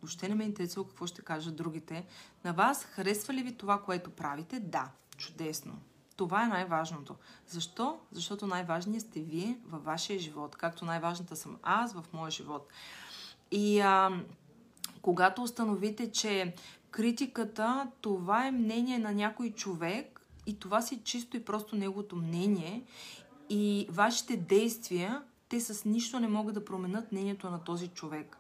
въобще 0.03 0.29
не 0.29 0.35
ме 0.35 0.45
интересува 0.45 0.89
какво 0.89 1.07
ще 1.07 1.23
кажат 1.23 1.57
другите. 1.57 2.07
На 2.45 2.53
вас 2.53 2.85
харесва 2.85 3.35
ли 3.35 3.43
ви 3.43 3.57
това, 3.57 3.83
което 3.83 4.11
правите? 4.11 4.61
Да, 4.61 4.91
чудесно. 5.17 5.79
Това 6.17 6.45
е 6.45 6.49
най-важното. 6.49 7.15
Защо? 7.47 7.99
Защото 8.13 8.47
най-важният 8.47 9.03
сте 9.03 9.21
вие 9.21 9.59
във 9.67 9.85
вашия 9.85 10.19
живот, 10.19 10.57
както 10.57 10.85
най-важната 10.85 11.37
съм 11.37 11.59
аз 11.63 11.93
в 11.93 12.05
моя 12.13 12.31
живот. 12.31 12.69
И 13.51 13.81
а, 13.81 14.11
когато 15.03 15.43
установите, 15.43 16.13
че 16.13 16.55
критиката, 16.91 17.91
това 18.01 18.47
е 18.47 18.51
мнение 18.51 18.99
на 18.99 19.13
някой 19.13 19.51
човек 19.51 20.21
и 20.47 20.59
това 20.59 20.83
си 20.83 21.01
чисто 21.05 21.37
и 21.37 21.45
просто 21.45 21.77
неговото 21.77 22.17
мнение 22.17 22.83
и 23.51 23.87
вашите 23.91 24.37
действия, 24.37 25.23
те 25.49 25.61
с 25.61 25.85
нищо 25.85 26.21
не 26.21 26.29
могат 26.29 26.55
да 26.55 26.65
променят 26.65 27.13
мнението 27.13 27.51
на 27.51 27.65
този 27.65 27.89
човек 27.89 28.37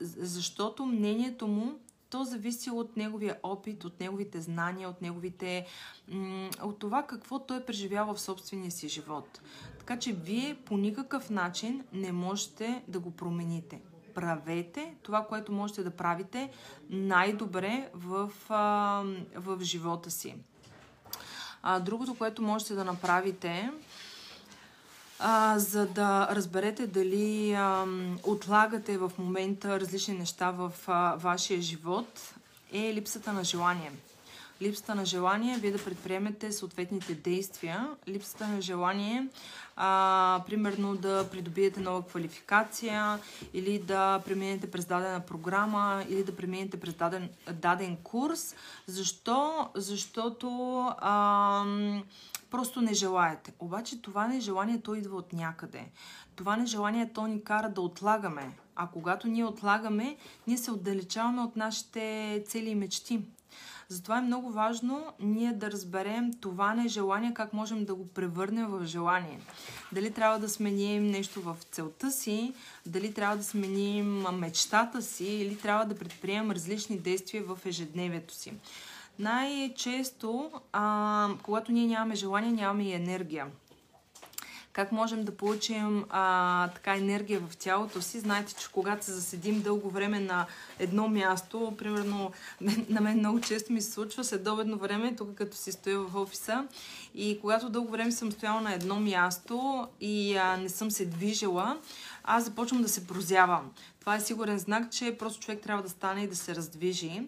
защото 0.00 0.86
мнението 0.86 1.46
му 1.46 1.78
то 2.10 2.24
зависи 2.24 2.70
от 2.70 2.96
неговия 2.96 3.36
опит, 3.42 3.84
от 3.84 4.00
неговите 4.00 4.40
знания, 4.40 4.88
от 4.88 5.02
неговите... 5.02 5.66
от 6.62 6.78
това 6.78 7.02
какво 7.02 7.38
той 7.38 7.64
преживял 7.64 8.14
в 8.14 8.20
собствения 8.20 8.70
си 8.70 8.88
живот. 8.88 9.40
Така 9.78 9.98
че 9.98 10.12
вие 10.12 10.56
по 10.64 10.76
никакъв 10.76 11.30
начин 11.30 11.84
не 11.92 12.12
можете 12.12 12.82
да 12.88 13.00
го 13.00 13.10
промените. 13.10 13.80
Правете 14.14 14.94
това, 15.02 15.26
което 15.26 15.52
можете 15.52 15.82
да 15.82 15.90
правите 15.90 16.50
най-добре 16.90 17.90
в, 17.94 18.32
в 19.34 19.58
живота 19.60 20.10
си. 20.10 20.34
А, 21.62 21.80
другото, 21.80 22.14
което 22.14 22.42
можете 22.42 22.74
да 22.74 22.84
направите 22.84 23.70
а, 25.18 25.58
за 25.58 25.86
да 25.86 26.28
разберете 26.32 26.86
дали 26.86 27.52
а, 27.52 27.84
отлагате 28.24 28.98
в 28.98 29.12
момента 29.18 29.80
различни 29.80 30.18
неща 30.18 30.50
в 30.50 30.72
а, 30.86 31.16
вашия 31.16 31.62
живот, 31.62 32.34
е 32.72 32.94
липсата 32.94 33.32
на 33.32 33.44
желание. 33.44 33.92
Липсата 34.62 34.94
на 34.94 35.04
желание 35.04 35.58
вие 35.58 35.70
да 35.70 35.84
предприемете 35.84 36.52
съответните 36.52 37.14
действия. 37.14 37.90
Липсата 38.08 38.48
на 38.48 38.60
желание 38.60 39.28
а, 39.76 40.42
примерно 40.46 40.96
да 40.96 41.28
придобиете 41.30 41.80
нова 41.80 42.06
квалификация 42.06 43.18
или 43.54 43.78
да 43.78 44.22
преминете 44.24 44.70
през 44.70 44.84
дадена 44.84 45.20
програма 45.20 46.04
или 46.08 46.24
да 46.24 46.36
преминете 46.36 46.80
през 46.80 46.94
даден, 46.94 47.28
даден 47.52 47.96
курс. 47.96 48.54
Защо? 48.86 49.68
Защото 49.74 50.78
а, 50.98 51.64
просто 52.50 52.80
не 52.80 52.94
желаете. 52.94 53.52
Обаче 53.58 54.02
това 54.02 54.28
нежелание 54.28 54.80
то 54.80 54.94
идва 54.94 55.16
от 55.16 55.32
някъде. 55.32 55.90
Това 56.36 56.56
нежелание 56.56 57.12
то 57.12 57.26
ни 57.26 57.44
кара 57.44 57.68
да 57.68 57.80
отлагаме. 57.80 58.50
А 58.76 58.86
когато 58.86 59.28
ние 59.28 59.44
отлагаме, 59.44 60.16
ние 60.46 60.58
се 60.58 60.70
отдалечаваме 60.70 61.42
от 61.42 61.56
нашите 61.56 62.44
цели 62.46 62.70
и 62.70 62.74
мечти. 62.74 63.22
Затова 63.88 64.18
е 64.18 64.22
много 64.22 64.50
важно 64.50 65.12
ние 65.20 65.52
да 65.52 65.70
разберем 65.70 66.32
това 66.40 66.74
нежелание, 66.74 67.34
как 67.34 67.52
можем 67.52 67.84
да 67.84 67.94
го 67.94 68.08
превърнем 68.08 68.66
в 68.66 68.86
желание. 68.86 69.40
Дали 69.92 70.10
трябва 70.10 70.38
да 70.38 70.48
сменим 70.48 71.06
нещо 71.06 71.40
в 71.40 71.56
целта 71.70 72.10
си, 72.10 72.52
дали 72.86 73.14
трябва 73.14 73.36
да 73.36 73.44
сменим 73.44 74.20
мечтата 74.20 75.02
си 75.02 75.26
или 75.26 75.58
трябва 75.58 75.84
да 75.84 75.98
предприемем 75.98 76.50
различни 76.50 76.98
действия 76.98 77.42
в 77.44 77.58
ежедневието 77.66 78.34
си. 78.34 78.52
Най-често, 79.18 80.50
а, 80.72 81.28
когато 81.42 81.72
ние 81.72 81.86
нямаме 81.86 82.14
желание, 82.14 82.52
нямаме 82.52 82.84
и 82.84 82.92
енергия 82.92 83.46
как 84.78 84.92
можем 84.92 85.24
да 85.24 85.36
получим 85.36 86.04
а, 86.10 86.68
така 86.68 86.96
енергия 86.96 87.40
в 87.40 87.56
тялото 87.56 88.02
си. 88.02 88.20
Знаете, 88.20 88.54
че 88.54 88.68
когато 88.72 89.04
се 89.04 89.12
заседим 89.12 89.62
дълго 89.62 89.90
време 89.90 90.20
на 90.20 90.46
едно 90.78 91.08
място, 91.08 91.74
примерно 91.78 92.32
на 92.88 93.00
мен 93.00 93.18
много 93.18 93.40
често 93.40 93.72
ми 93.72 93.82
се 93.82 93.90
случва 93.90 94.24
следобедно 94.24 94.78
време, 94.78 95.16
тук 95.16 95.34
като 95.34 95.56
си 95.56 95.72
стоя 95.72 95.98
в 95.98 96.16
офиса 96.16 96.66
и 97.14 97.38
когато 97.40 97.68
дълго 97.68 97.90
време 97.90 98.12
съм 98.12 98.32
стояла 98.32 98.60
на 98.60 98.74
едно 98.74 99.00
място 99.00 99.88
и 100.00 100.36
а, 100.36 100.56
не 100.56 100.68
съм 100.68 100.90
се 100.90 101.06
движила, 101.06 101.78
аз 102.24 102.44
започвам 102.44 102.82
да 102.82 102.88
се 102.88 103.06
прозявам. 103.06 103.70
Това 104.00 104.16
е 104.16 104.20
сигурен 104.20 104.58
знак, 104.58 104.90
че 104.90 105.16
просто 105.18 105.40
човек 105.40 105.60
трябва 105.60 105.82
да 105.82 105.88
стане 105.88 106.22
и 106.22 106.28
да 106.28 106.36
се 106.36 106.54
раздвижи. 106.54 107.22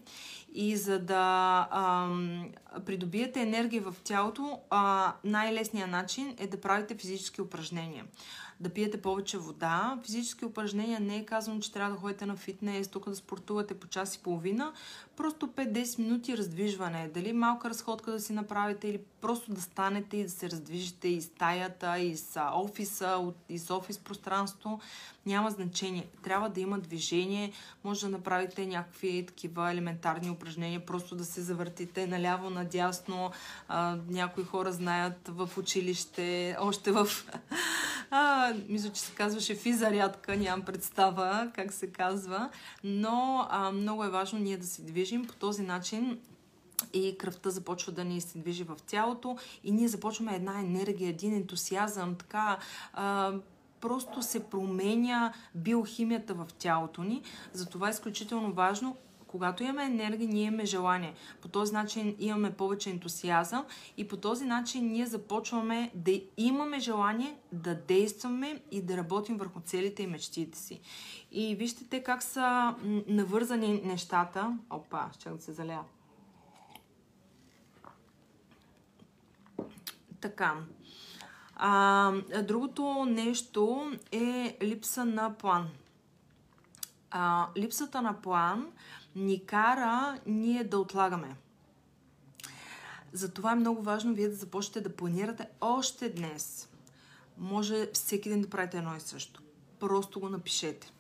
И 0.55 0.77
за 0.77 0.99
да 0.99 1.69
ам, 1.71 2.51
придобиете 2.87 3.41
енергия 3.41 3.83
в 3.83 3.95
тялото, 4.05 4.61
а, 4.71 5.15
най-лесният 5.25 5.91
начин 5.91 6.35
е 6.39 6.47
да 6.47 6.61
правите 6.61 6.95
физически 6.95 7.43
упражнения 7.43 8.05
да 8.61 8.71
пиете 8.71 9.03
повече 9.03 9.39
вода. 9.39 9.99
Физически 10.05 10.45
упражнения 10.45 11.01
не 11.01 11.17
е 11.17 11.25
казано, 11.25 11.61
че 11.61 11.73
трябва 11.73 11.95
да 11.95 12.01
ходите 12.01 12.27
на 12.27 12.37
фитнес, 12.37 12.89
тук 12.89 13.09
да 13.09 13.17
спортувате 13.17 13.75
по 13.75 13.87
час 13.87 14.15
и 14.15 14.19
половина. 14.19 14.73
Просто 15.17 15.47
5-10 15.47 15.99
минути 15.99 16.37
раздвижване. 16.37 17.11
Дали 17.15 17.33
малка 17.33 17.71
разходка 17.71 18.13
да 18.13 18.21
си 18.21 18.33
направите 18.33 18.89
или 18.89 19.01
просто 19.21 19.53
да 19.53 19.61
станете 19.61 20.17
и 20.17 20.23
да 20.23 20.31
се 20.31 20.51
раздвижите 20.51 21.09
из 21.09 21.25
стаята, 21.25 21.99
из 21.99 22.37
офиса, 22.55 23.33
из 23.49 23.71
офис 23.71 23.99
пространство. 23.99 24.81
Няма 25.27 25.51
значение. 25.51 26.07
Трябва 26.23 26.49
да 26.49 26.61
има 26.61 26.79
движение. 26.79 27.53
Може 27.85 28.01
да 28.01 28.09
направите 28.09 28.67
някакви 28.67 29.25
такива 29.27 29.71
елементарни 29.71 30.31
упражнения, 30.31 30.87
просто 30.87 31.17
да 31.17 31.25
се 31.25 31.43
завъртите 31.43 32.07
наляво, 32.07 32.51
надясно. 32.51 33.31
Някои 34.09 34.45
хора 34.45 34.73
знаят 34.73 35.29
в 35.29 35.51
училище, 35.59 36.57
още 36.61 36.93
в 36.93 37.09
мисля, 38.69 38.93
че 38.93 39.01
се 39.01 39.15
казваше 39.15 39.55
физарядка, 39.55 40.37
нямам 40.37 40.65
представа 40.65 41.51
как 41.55 41.73
се 41.73 41.87
казва, 41.87 42.51
но 42.85 43.47
а, 43.51 43.73
много 43.73 44.05
е 44.05 44.11
важно 44.11 44.39
ние 44.39 44.57
да 44.57 44.67
се 44.67 44.83
движим 44.83 45.27
по 45.27 45.35
този 45.35 45.63
начин 45.63 46.19
и 46.93 47.19
кръвта 47.19 47.51
започва 47.51 47.93
да 47.93 48.05
ни 48.05 48.21
се 48.21 48.39
движи 48.39 48.65
в 48.65 48.77
тялото 48.87 49.37
и 49.65 49.73
ние 49.73 49.89
започваме 49.89 50.35
една 50.35 50.61
енергия, 50.61 51.09
един 51.09 51.35
ентусиазъм, 51.35 52.15
така 52.15 52.59
а, 52.93 53.33
просто 53.81 54.23
се 54.23 54.45
променя 54.45 55.33
биохимията 55.55 56.35
в 56.35 56.47
тялото 56.59 57.03
ни. 57.03 57.23
Затова 57.53 57.87
е 57.89 57.91
изключително 57.91 58.53
важно 58.53 58.97
когато 59.31 59.63
имаме 59.63 59.85
енергия, 59.85 60.29
ние 60.29 60.45
имаме 60.45 60.65
желание. 60.65 61.15
По 61.43 61.49
този 61.49 61.73
начин 61.73 62.17
имаме 62.19 62.53
повече 62.53 62.91
ентусиазъм 62.91 63.65
и 63.97 64.09
по 64.09 64.17
този 64.17 64.45
начин 64.45 64.87
ние 64.87 65.07
започваме 65.07 65.91
да 65.95 66.21
имаме 66.37 66.81
желание 66.81 67.37
да 67.53 67.75
действаме 67.75 68.63
и 68.71 68.83
да 68.83 68.97
работим 68.97 69.37
върху 69.37 69.61
целите 69.61 70.03
и 70.03 70.07
мечтите 70.07 70.59
си. 70.59 70.81
И 71.33 71.57
вижте 71.57 71.85
те 71.85 72.03
как 72.03 72.23
са 72.23 72.75
навързани 73.07 73.83
нещата. 73.85 74.59
Опа, 74.71 75.11
ще 75.19 75.31
да 75.31 75.41
се 75.41 75.53
залея. 75.53 75.81
Така. 80.21 80.55
А, 81.57 82.13
другото 82.43 83.05
нещо 83.09 83.93
е 84.13 84.57
липса 84.63 85.05
на 85.05 85.35
план. 85.35 85.69
А, 87.11 87.47
липсата 87.57 88.03
на 88.03 88.21
план 88.21 88.67
ни 89.17 89.47
кара 89.47 90.21
ние 90.27 90.65
да 90.65 90.79
отлагаме. 90.79 91.37
Затова 93.13 93.53
е 93.53 93.55
много 93.55 93.83
важно 93.83 94.15
вие 94.15 94.29
да 94.29 94.35
започнете 94.35 94.81
да 94.89 94.97
планирате 94.97 95.49
още 95.61 96.09
днес. 96.09 96.69
Може 97.39 97.87
всеки 97.93 98.29
ден 98.29 98.41
да 98.41 98.51
правите 98.51 98.79
едно 98.79 98.97
и 98.97 99.01
също. 99.01 99.43
Просто 99.81 100.21
го 100.21 100.29
напишете. 100.29 100.93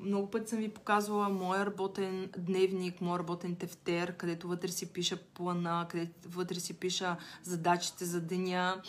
Много 0.00 0.30
пъти 0.30 0.50
съм 0.50 0.58
ви 0.58 0.68
показвала 0.68 1.28
моя 1.28 1.66
работен 1.66 2.30
дневник, 2.38 3.00
моя 3.00 3.18
работен 3.18 3.56
тефтер, 3.56 4.16
където 4.16 4.48
вътре 4.48 4.68
си 4.68 4.92
пиша 4.92 5.16
плана, 5.16 5.86
където 5.88 6.28
вътре 6.28 6.60
си 6.60 6.74
пиша 6.74 7.16
задачите 7.42 8.04
за 8.04 8.20
деня. 8.20 8.82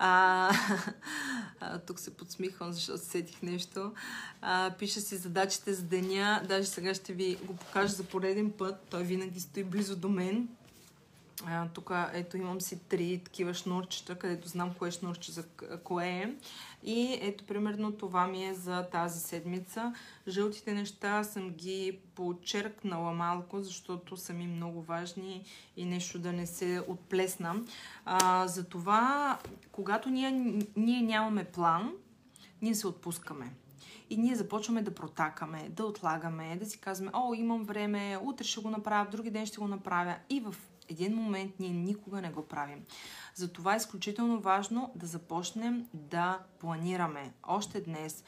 А, 0.00 0.50
тук 1.86 2.00
се 2.00 2.16
подсмихвам, 2.16 2.72
защото 2.72 3.04
сетих 3.04 3.42
нещо. 3.42 3.92
А, 4.40 4.70
пиша 4.78 5.00
си 5.00 5.16
задачите 5.16 5.74
за 5.74 5.82
деня. 5.82 6.42
Даже 6.48 6.68
сега 6.68 6.94
ще 6.94 7.12
ви 7.12 7.38
го 7.44 7.56
покажа 7.56 7.92
за 7.92 8.04
пореден 8.04 8.50
път. 8.50 8.86
Той 8.90 9.02
винаги 9.02 9.40
стои 9.40 9.64
близо 9.64 9.96
до 9.96 10.08
мен. 10.08 10.48
Тук 11.74 11.92
ето 12.12 12.36
имам 12.36 12.60
си 12.60 12.78
три 12.88 13.20
такива 13.24 13.54
шнурчета, 13.54 14.18
където 14.18 14.48
знам 14.48 14.74
кое 14.74 14.90
шнурче 14.90 15.32
за 15.32 15.44
кое 15.84 16.06
е. 16.06 16.34
И 16.82 17.18
ето 17.20 17.44
примерно 17.44 17.92
това 17.92 18.26
ми 18.26 18.46
е 18.46 18.54
за 18.54 18.82
тази 18.82 19.20
седмица. 19.20 19.94
Жълтите 20.28 20.74
неща 20.74 21.24
съм 21.24 21.50
ги 21.50 21.98
почеркнала 22.14 23.12
малко, 23.12 23.62
защото 23.62 24.16
са 24.16 24.32
ми 24.32 24.46
много 24.46 24.82
важни 24.82 25.44
и 25.76 25.84
нещо 25.84 26.18
да 26.18 26.32
не 26.32 26.46
се 26.46 26.82
отплесна. 26.88 27.54
Затова, 28.46 29.38
когато 29.72 30.10
ние, 30.10 30.64
ние 30.76 31.02
нямаме 31.02 31.44
план, 31.44 31.92
ние 32.62 32.74
се 32.74 32.86
отпускаме. 32.86 33.52
И 34.10 34.16
ние 34.16 34.34
започваме 34.34 34.82
да 34.82 34.94
протакаме, 34.94 35.68
да 35.68 35.84
отлагаме, 35.84 36.56
да 36.56 36.66
си 36.66 36.80
казваме, 36.80 37.10
о, 37.14 37.34
имам 37.34 37.64
време, 37.64 38.18
утре 38.22 38.44
ще 38.44 38.60
го 38.60 38.70
направя, 38.70 39.10
други 39.10 39.30
ден 39.30 39.46
ще 39.46 39.58
го 39.58 39.68
направя. 39.68 40.16
И 40.30 40.40
в 40.40 40.54
един 40.88 41.14
момент 41.14 41.52
ние 41.60 41.70
никога 41.70 42.20
не 42.20 42.30
го 42.30 42.46
правим. 42.46 42.84
Затова 43.34 43.74
е 43.74 43.76
изключително 43.76 44.40
важно 44.40 44.92
да 44.94 45.06
започнем 45.06 45.86
да 45.94 46.38
планираме 46.58 47.32
още 47.42 47.80
днес. 47.80 48.24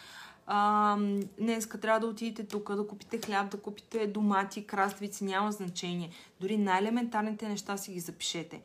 А, 0.47 0.97
днеска 1.39 1.81
трябва 1.81 2.01
да 2.01 2.07
отидете 2.07 2.49
тук, 2.49 2.75
да 2.75 2.87
купите 2.87 3.19
хляб, 3.27 3.51
да 3.51 3.61
купите 3.61 4.07
домати, 4.07 4.67
краставици, 4.67 5.25
няма 5.25 5.53
значение. 5.53 6.11
Дори 6.41 6.59
най-елементарните 6.59 7.49
неща 7.49 7.77
си 7.77 7.93
ги 7.93 8.01
запишете. 8.01 8.63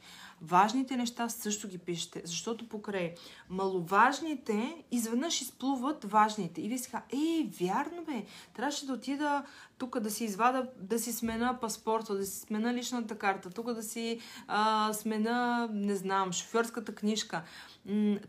Важните 0.47 0.97
неща 0.97 1.29
също 1.29 1.67
ги 1.67 1.77
пишете, 1.77 2.21
защото 2.25 2.69
покрай 2.69 3.13
маловажните 3.49 4.83
изведнъж 4.91 5.41
изплуват 5.41 6.03
важните. 6.03 6.61
И 6.61 6.69
ви 6.69 6.77
си 6.77 6.91
ей, 7.13 7.49
вярно 7.59 8.03
бе, 8.05 8.25
трябваше 8.53 8.85
да 8.85 8.93
отида 8.93 9.43
тук 9.77 9.99
да 9.99 10.11
си 10.11 10.23
извада, 10.23 10.67
да 10.79 10.99
си 10.99 11.13
смена 11.13 11.57
паспорта, 11.61 12.15
да 12.15 12.25
си 12.25 12.39
смена 12.39 12.73
личната 12.73 13.17
карта, 13.17 13.49
тук 13.49 13.73
да 13.73 13.83
си 13.83 14.19
а, 14.47 14.93
смена, 14.93 15.69
не 15.73 15.95
знам, 15.95 16.33
шофьорската 16.33 16.95
книжка. 16.95 17.43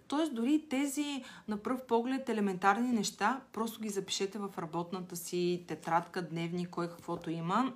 Тоест, 0.09 0.35
дори 0.35 0.65
тези 0.71 1.25
на 1.49 1.57
пръв 1.57 1.87
поглед 1.87 2.29
елементарни 2.29 2.93
неща, 2.93 3.41
просто 3.53 3.81
ги 3.81 3.89
запишете 3.89 4.39
в 4.39 4.51
работната 4.59 5.17
си 5.17 5.65
тетрадка, 5.69 6.23
дневник, 6.23 6.71
кой 6.71 6.89
каквото 6.89 7.31
има 7.31 7.73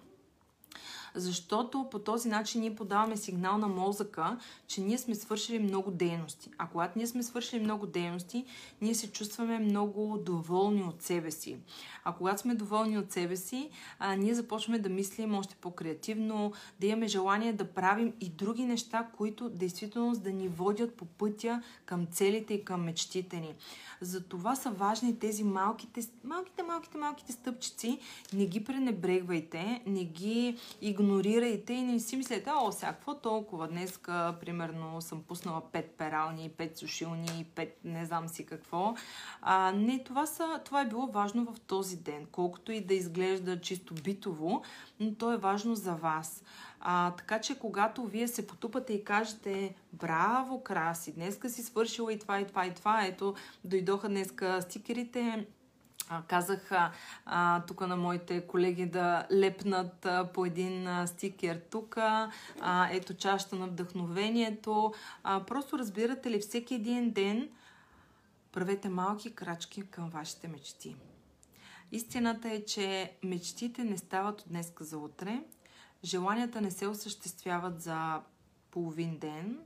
защото 1.14 1.86
по 1.90 1.98
този 1.98 2.28
начин 2.28 2.60
ние 2.60 2.74
подаваме 2.74 3.16
сигнал 3.16 3.58
на 3.58 3.68
мозъка, 3.68 4.38
че 4.66 4.80
ние 4.80 4.98
сме 4.98 5.14
свършили 5.14 5.58
много 5.58 5.90
дейности. 5.90 6.50
А 6.58 6.66
когато 6.66 6.98
ние 6.98 7.06
сме 7.06 7.22
свършили 7.22 7.64
много 7.64 7.86
дейности, 7.86 8.44
ние 8.80 8.94
се 8.94 9.12
чувстваме 9.12 9.58
много 9.58 10.18
доволни 10.26 10.82
от 10.82 11.02
себе 11.02 11.30
си. 11.30 11.56
А 12.04 12.12
когато 12.12 12.40
сме 12.40 12.54
доволни 12.54 12.98
от 12.98 13.12
себе 13.12 13.36
си, 13.36 13.70
а, 13.98 14.16
ние 14.16 14.34
започваме 14.34 14.78
да 14.78 14.88
мислим 14.88 15.34
още 15.34 15.54
по-креативно, 15.60 16.52
да 16.80 16.86
имаме 16.86 17.08
желание 17.08 17.52
да 17.52 17.64
правим 17.64 18.12
и 18.20 18.28
други 18.28 18.64
неща, 18.64 19.08
които 19.16 19.48
действително 19.48 20.16
да 20.16 20.32
ни 20.32 20.48
водят 20.48 20.94
по 20.94 21.04
пътя 21.04 21.62
към 21.84 22.06
целите 22.06 22.54
и 22.54 22.64
към 22.64 22.84
мечтите 22.84 23.40
ни. 23.40 23.54
За 24.00 24.24
това 24.24 24.56
са 24.56 24.70
важни 24.70 25.18
тези 25.18 25.44
малките, 25.44 26.00
малките, 26.24 26.62
малките, 26.62 26.98
малките 26.98 27.32
стъпчици. 27.32 27.98
Не 28.32 28.46
ги 28.46 28.64
пренебрегвайте, 28.64 29.82
не 29.86 30.04
ги 30.04 30.58
игнорирайте 30.80 30.99
игнорирайте 31.00 31.72
и 31.72 31.82
не 31.82 32.00
си 32.00 32.16
мислете, 32.16 32.50
о, 32.50 32.72
сега 32.72 32.92
какво 32.92 33.14
толкова, 33.14 33.68
днеска, 33.68 34.36
примерно, 34.40 35.00
съм 35.00 35.22
пуснала 35.22 35.62
5 35.72 35.88
перални, 35.88 36.50
5 36.50 36.78
сушилни, 36.78 37.46
5 37.56 37.68
не 37.84 38.04
знам 38.04 38.28
си 38.28 38.46
какво. 38.46 38.94
А, 39.42 39.72
не, 39.72 40.04
това, 40.04 40.26
са, 40.26 40.60
това 40.64 40.80
е 40.80 40.88
било 40.88 41.06
важно 41.06 41.44
в 41.44 41.60
този 41.60 41.96
ден, 41.96 42.26
колкото 42.32 42.72
и 42.72 42.80
да 42.80 42.94
изглежда 42.94 43.60
чисто 43.60 43.94
битово, 43.94 44.62
но 45.00 45.14
то 45.14 45.32
е 45.32 45.36
важно 45.36 45.74
за 45.74 45.94
вас. 45.94 46.44
А, 46.80 47.10
така 47.10 47.40
че, 47.40 47.58
когато 47.58 48.04
вие 48.04 48.28
се 48.28 48.46
потупате 48.46 48.92
и 48.92 49.04
кажете, 49.04 49.74
браво, 49.92 50.62
Краси, 50.62 51.12
днеска 51.12 51.50
си 51.50 51.62
свършила 51.62 52.12
и 52.12 52.18
това, 52.18 52.40
и 52.40 52.46
това, 52.46 52.66
и 52.66 52.74
това, 52.74 53.06
ето, 53.06 53.34
дойдоха 53.64 54.08
днеска 54.08 54.62
стикерите, 54.62 55.46
казах 56.28 56.70
тук 57.66 57.80
на 57.80 57.96
моите 57.96 58.46
колеги 58.46 58.86
да 58.86 59.26
лепнат 59.32 60.06
по 60.34 60.46
един 60.46 61.06
стикер 61.06 61.60
тук. 61.70 61.96
Ето 62.90 63.14
чашата 63.14 63.56
на 63.56 63.66
вдъхновението. 63.66 64.94
Просто 65.22 65.78
разбирате 65.78 66.30
ли, 66.30 66.38
всеки 66.40 66.74
един 66.74 67.10
ден 67.10 67.48
правете 68.52 68.88
малки 68.88 69.34
крачки 69.34 69.82
към 69.90 70.10
вашите 70.10 70.48
мечти. 70.48 70.96
Истината 71.92 72.50
е, 72.50 72.64
че 72.64 73.12
мечтите 73.24 73.84
не 73.84 73.98
стават 73.98 74.40
от 74.40 74.48
днеска 74.48 74.84
за 74.84 74.98
утре. 74.98 75.42
Желанията 76.04 76.60
не 76.60 76.70
се 76.70 76.86
осъществяват 76.86 77.82
за 77.82 78.20
половин 78.70 79.18
ден. 79.18 79.58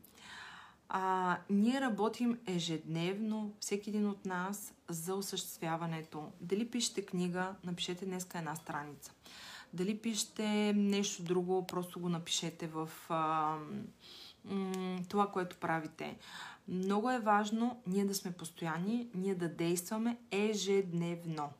А, 0.96 1.38
ние 1.50 1.80
работим 1.80 2.38
ежедневно, 2.46 3.54
всеки 3.60 3.90
един 3.90 4.08
от 4.08 4.26
нас, 4.26 4.74
за 4.88 5.14
осъществяването. 5.14 6.32
Дали 6.40 6.70
пишете 6.70 7.06
книга, 7.06 7.54
напишете 7.64 8.04
днеска 8.04 8.38
една 8.38 8.54
страница. 8.54 9.12
Дали 9.72 9.98
пишете 9.98 10.72
нещо 10.76 11.22
друго, 11.22 11.66
просто 11.66 12.00
го 12.00 12.08
напишете 12.08 12.66
в 12.66 12.90
а, 13.08 13.56
м- 14.44 14.98
това, 15.08 15.30
което 15.30 15.56
правите. 15.56 16.18
Много 16.68 17.10
е 17.10 17.18
важно 17.18 17.82
ние 17.86 18.04
да 18.04 18.14
сме 18.14 18.32
постоянни, 18.32 19.08
ние 19.14 19.34
да 19.34 19.48
действаме 19.48 20.18
ежедневно. 20.30 21.50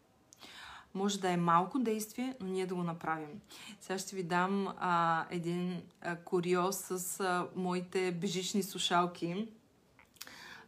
Може 0.95 1.21
да 1.21 1.31
е 1.31 1.37
малко 1.37 1.79
действие, 1.79 2.35
но 2.41 2.47
ние 2.47 2.67
да 2.67 2.75
го 2.75 2.83
направим. 2.83 3.41
Сега 3.81 3.99
ще 3.99 4.17
ви 4.17 4.23
дам 4.23 4.69
а, 4.79 5.25
един 5.31 5.83
а, 6.01 6.17
куриоз 6.17 6.77
с 6.77 7.21
а, 7.21 7.49
моите 7.57 8.13
бежични 8.13 8.63
слушалки. 8.63 9.49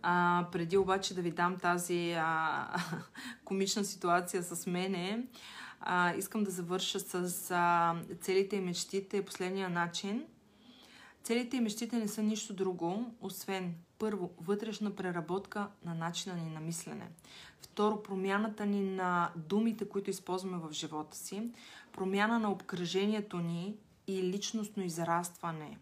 А, 0.03 0.47
преди 0.53 0.77
обаче 0.77 1.15
да 1.15 1.23
ви 1.23 1.31
дам 1.31 1.59
тази 1.59 2.13
а, 2.13 2.69
комична 3.45 3.85
ситуация 3.85 4.43
с 4.43 4.67
мене, 4.67 5.27
а, 5.81 6.15
искам 6.15 6.45
да 6.45 6.51
завърша 6.51 7.01
с 7.01 7.51
а, 7.51 7.95
целите 8.21 8.57
и 8.57 8.61
мечтите 8.61 9.25
последния 9.25 9.69
начин. 9.69 10.25
Целите 11.23 11.57
и 11.57 11.61
мечтите 11.61 11.97
не 11.97 12.09
са 12.09 12.23
нищо 12.23 12.55
друго, 12.55 13.15
освен 13.21 13.75
първо, 13.99 14.31
вътрешна 14.41 14.95
преработка 14.95 15.69
на 15.85 15.95
начина 15.95 16.35
ни 16.35 16.51
на 16.51 16.61
мислене. 16.61 17.09
Второ, 17.61 18.03
промяната 18.03 18.67
ни 18.67 18.81
на 18.81 19.31
думите, 19.37 19.89
които 19.89 20.11
използваме 20.11 20.59
в 20.59 20.73
живота 20.73 21.17
си. 21.17 21.51
Промяна 21.93 22.39
на 22.39 22.51
обкръжението 22.51 23.39
ни 23.39 23.77
и 24.07 24.23
личностно 24.23 24.85
израстване. 24.85 25.79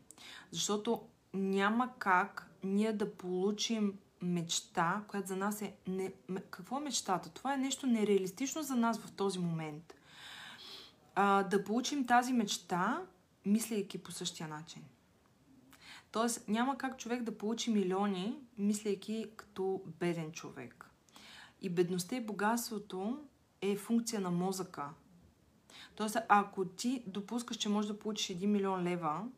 Защото 0.51 1.03
няма 1.35 1.91
как 1.99 2.51
ние 2.65 2.93
да 2.93 3.15
получим 3.15 3.99
мечта, 4.23 5.03
която 5.09 5.29
за 5.29 5.37
нас 5.37 5.63
е... 5.63 5.75
Не... 5.87 6.13
Какво 6.51 6.77
е 6.77 6.81
мечтата? 6.81 7.29
Това 7.29 7.55
е 7.55 7.57
нещо 7.57 7.87
нереалистично 7.87 8.63
за 8.63 8.75
нас 8.75 8.99
в 8.99 9.13
този 9.13 9.39
момент. 9.39 9.95
А, 11.15 11.43
да 11.43 11.65
получим 11.65 12.07
тази 12.07 12.33
мечта, 12.33 13.03
мислейки 13.47 13.99
по 13.99 14.13
същия 14.13 14.49
начин. 14.49 14.83
Тоест, 16.15 16.49
няма 16.49 16.79
как 16.79 16.99
човек 16.99 17.23
да 17.23 17.39
получи 17.39 17.71
милиони, 17.71 18.39
мислейки 18.59 19.27
като 19.37 19.83
беден 20.01 20.33
човек. 20.33 20.91
И 21.61 21.69
бедността 21.69 22.17
и 22.17 22.21
богатството 22.21 23.19
е 23.63 23.77
функция 23.77 24.21
на 24.21 24.31
мозъка. 24.31 24.89
Тоест, 25.97 26.17
ако 26.29 26.65
ти 26.65 27.03
допускаш, 27.07 27.57
че 27.57 27.69
можеш 27.69 27.91
да 27.91 27.99
получиш 27.99 28.37
1 28.37 28.47
милион 28.47 28.83
лева, 28.83 29.29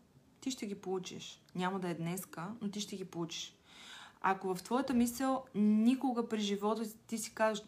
ти 0.40 0.50
ще 0.50 0.66
ги 0.66 0.74
получиш. 0.74 1.42
Няма 1.54 1.80
да 1.80 1.88
е 1.88 1.94
днеска, 1.94 2.48
но 2.60 2.70
ти 2.70 2.80
ще 2.80 2.96
ги 2.96 3.04
получиш. 3.04 3.54
Ако 4.20 4.54
в 4.54 4.62
твоята 4.62 4.94
мисъл 4.94 5.44
никога 5.54 6.28
през 6.28 6.42
живота 6.42 6.82
ти 7.06 7.18
си 7.18 7.34
кажеш, 7.34 7.64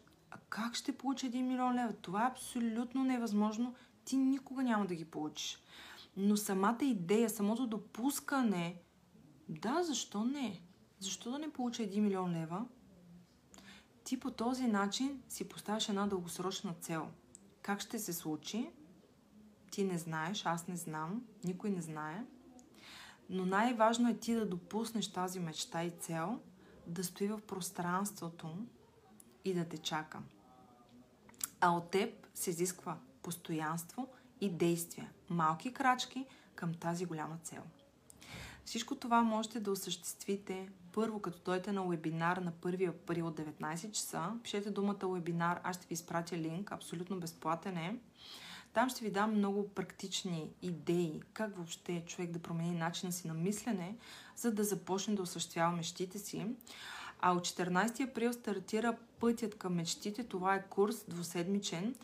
как 0.49 0.75
ще 0.75 0.99
получа 0.99 1.27
1 1.27 1.43
милион 1.43 1.75
лева? 1.75 1.93
Това 1.93 2.25
е 2.25 2.31
абсолютно 2.31 3.05
невъзможно. 3.05 3.75
Ти 4.05 4.17
никога 4.17 4.63
няма 4.63 4.87
да 4.87 4.95
ги 4.95 5.05
получиш. 5.05 5.59
Но 6.17 6.37
самата 6.37 6.79
идея, 6.83 7.31
самото 7.31 7.67
допускане, 7.67 8.77
да, 9.49 9.83
защо 9.83 10.25
не? 10.25 10.61
Защо 11.01 11.31
да 11.31 11.39
не 11.39 11.53
получа 11.53 11.83
1 11.83 12.01
милион 12.01 12.33
лева? 12.33 12.67
Ти 14.05 14.21
по 14.21 14.31
този 14.31 14.67
начин 14.67 15.23
си 15.29 15.49
поставяш 15.49 15.89
една 15.89 16.07
дългосрочна 16.07 16.75
цел. 16.81 17.09
Как 17.63 17.81
ще 17.81 17.99
се 17.99 18.13
случи? 18.13 18.71
Ти 19.71 19.85
не 19.85 19.99
знаеш, 19.99 20.47
аз 20.47 20.69
не 20.69 20.77
знам, 20.77 21.23
никой 21.45 21.71
не 21.71 21.83
знае. 21.83 22.25
Но 23.31 23.47
най-важно 23.47 24.09
е 24.09 24.19
ти 24.19 24.35
да 24.35 24.47
допуснеш 24.47 25.13
тази 25.13 25.41
мечта 25.41 25.85
и 25.85 25.91
цел 25.91 26.41
да 26.87 27.05
стои 27.05 27.29
в 27.29 27.41
пространството 27.47 28.57
и 29.45 29.55
да 29.55 29.65
те 29.65 29.79
чака. 29.79 30.19
А 31.61 31.71
от 31.71 31.91
теб 31.91 32.27
се 32.35 32.51
изисква 32.51 32.99
постоянство 33.23 34.09
и 34.41 34.51
действия, 34.51 35.11
малки 35.31 35.73
крачки 35.73 36.27
към 36.55 36.75
тази 36.75 37.05
голяма 37.05 37.39
цел. 37.43 37.63
Всичко 38.69 38.95
това 38.95 39.23
можете 39.23 39.61
да 39.61 39.71
осъществите 39.71 40.69
първо, 40.93 41.21
като 41.21 41.39
дойдете 41.45 41.73
на 41.73 41.83
вебинар 41.83 42.37
на 42.37 42.53
1 42.53 42.89
април 42.89 43.27
от 43.27 43.41
19 43.41 43.91
часа. 43.91 44.33
Пишете 44.43 44.71
думата 44.71 45.09
вебинар, 45.09 45.61
аз 45.65 45.77
ще 45.77 45.87
ви 45.87 45.95
изпратя 45.95 46.37
линк, 46.37 46.73
абсолютно 46.73 47.21
безплатен 47.21 47.77
е. 47.77 47.97
Там 48.73 48.91
ще 48.91 49.05
ви 49.05 49.11
дам 49.11 49.35
много 49.35 49.69
практични 49.69 50.51
идеи, 50.63 51.21
как 51.33 51.57
въобще 51.57 52.05
човек 52.07 52.31
да 52.31 52.39
промени 52.39 52.75
начина 52.75 53.13
си 53.13 53.29
на 53.29 53.35
мислене, 53.35 53.97
за 54.37 54.53
да 54.53 54.65
започне 54.65 55.15
да 55.15 55.23
осъществява 55.23 55.77
мечтите 55.77 56.19
си. 56.19 56.47
А 57.21 57.33
от 57.33 57.45
14 57.45 58.11
април 58.11 58.33
стартира 58.33 58.97
Пътят 59.21 59.59
към 59.59 59.75
мечтите. 59.75 60.25
Това 60.25 60.55
е 60.55 60.69
курс 60.69 61.05
двуседмичен, 61.09 61.95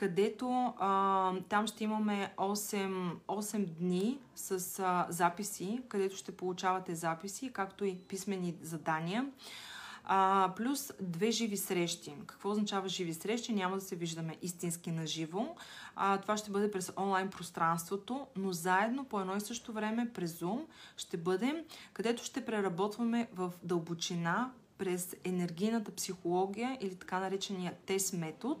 където 0.00 0.74
а, 0.78 1.32
там 1.48 1.66
ще 1.66 1.84
имаме 1.84 2.32
8, 2.36 3.14
8 3.28 3.66
дни 3.66 4.18
с 4.34 4.78
а, 4.78 5.06
записи, 5.08 5.80
където 5.88 6.16
ще 6.16 6.36
получавате 6.36 6.94
записи, 6.94 7.52
както 7.52 7.84
и 7.84 7.98
писмени 7.98 8.56
задания. 8.62 9.26
А, 10.04 10.52
плюс 10.56 10.92
две 11.00 11.30
живи 11.30 11.56
срещи. 11.56 12.14
Какво 12.26 12.50
означава 12.50 12.88
живи 12.88 13.14
срещи? 13.14 13.52
Няма 13.52 13.76
да 13.76 13.80
се 13.80 13.96
виждаме 13.96 14.36
истински 14.42 14.90
на 14.90 15.06
живо. 15.06 15.46
Това 16.22 16.36
ще 16.36 16.50
бъде 16.50 16.70
през 16.70 16.92
онлайн 16.98 17.30
пространството, 17.30 18.26
но 18.36 18.52
заедно 18.52 19.04
по 19.04 19.20
едно 19.20 19.36
и 19.36 19.40
също 19.40 19.72
време 19.72 20.10
през 20.14 20.40
Zoom 20.40 20.64
ще 20.96 21.16
бъдем, 21.16 21.56
където 21.92 22.24
ще 22.24 22.44
преработваме 22.44 23.28
в 23.34 23.52
дълбочина 23.62 24.50
през 24.80 25.16
енергийната 25.24 25.90
психология 25.94 26.78
или 26.80 26.94
така 26.94 27.20
наречения 27.20 27.74
тест 27.86 28.12
метод. 28.12 28.60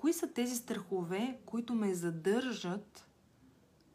Кои 0.00 0.12
са 0.12 0.32
тези 0.32 0.56
страхове, 0.56 1.38
които 1.46 1.74
ме 1.74 1.94
задържат 1.94 3.06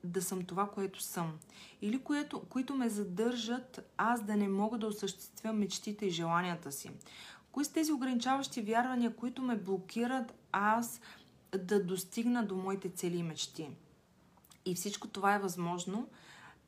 да 0.04 0.22
съм 0.22 0.46
това, 0.46 0.70
което 0.70 1.02
съм. 1.02 1.40
Или 1.82 2.00
което, 2.00 2.40
които 2.40 2.76
ме 2.76 2.90
задържат 2.90 3.92
аз 3.98 4.24
да 4.24 4.36
не 4.36 4.48
мога 4.48 4.78
да 4.78 4.88
осъществя 4.88 5.54
мечтите 5.54 6.06
и 6.06 6.10
желанията 6.10 6.72
си. 6.72 6.92
Кои 7.52 7.66
са 7.66 7.74
тези 7.74 7.92
ограничаващи 7.92 8.62
вярвания, 8.62 9.16
които 9.16 9.42
ме 9.42 9.58
блокират 9.58 10.34
аз 10.52 11.02
да 11.58 11.84
достигна 11.84 12.46
до 12.46 12.56
моите 12.56 12.90
цели 12.90 13.18
и 13.18 13.24
мечти. 13.24 13.70
И 14.66 14.76
всичко 14.76 15.08
това 15.08 15.36
е 15.36 15.40
възможно. 15.40 16.10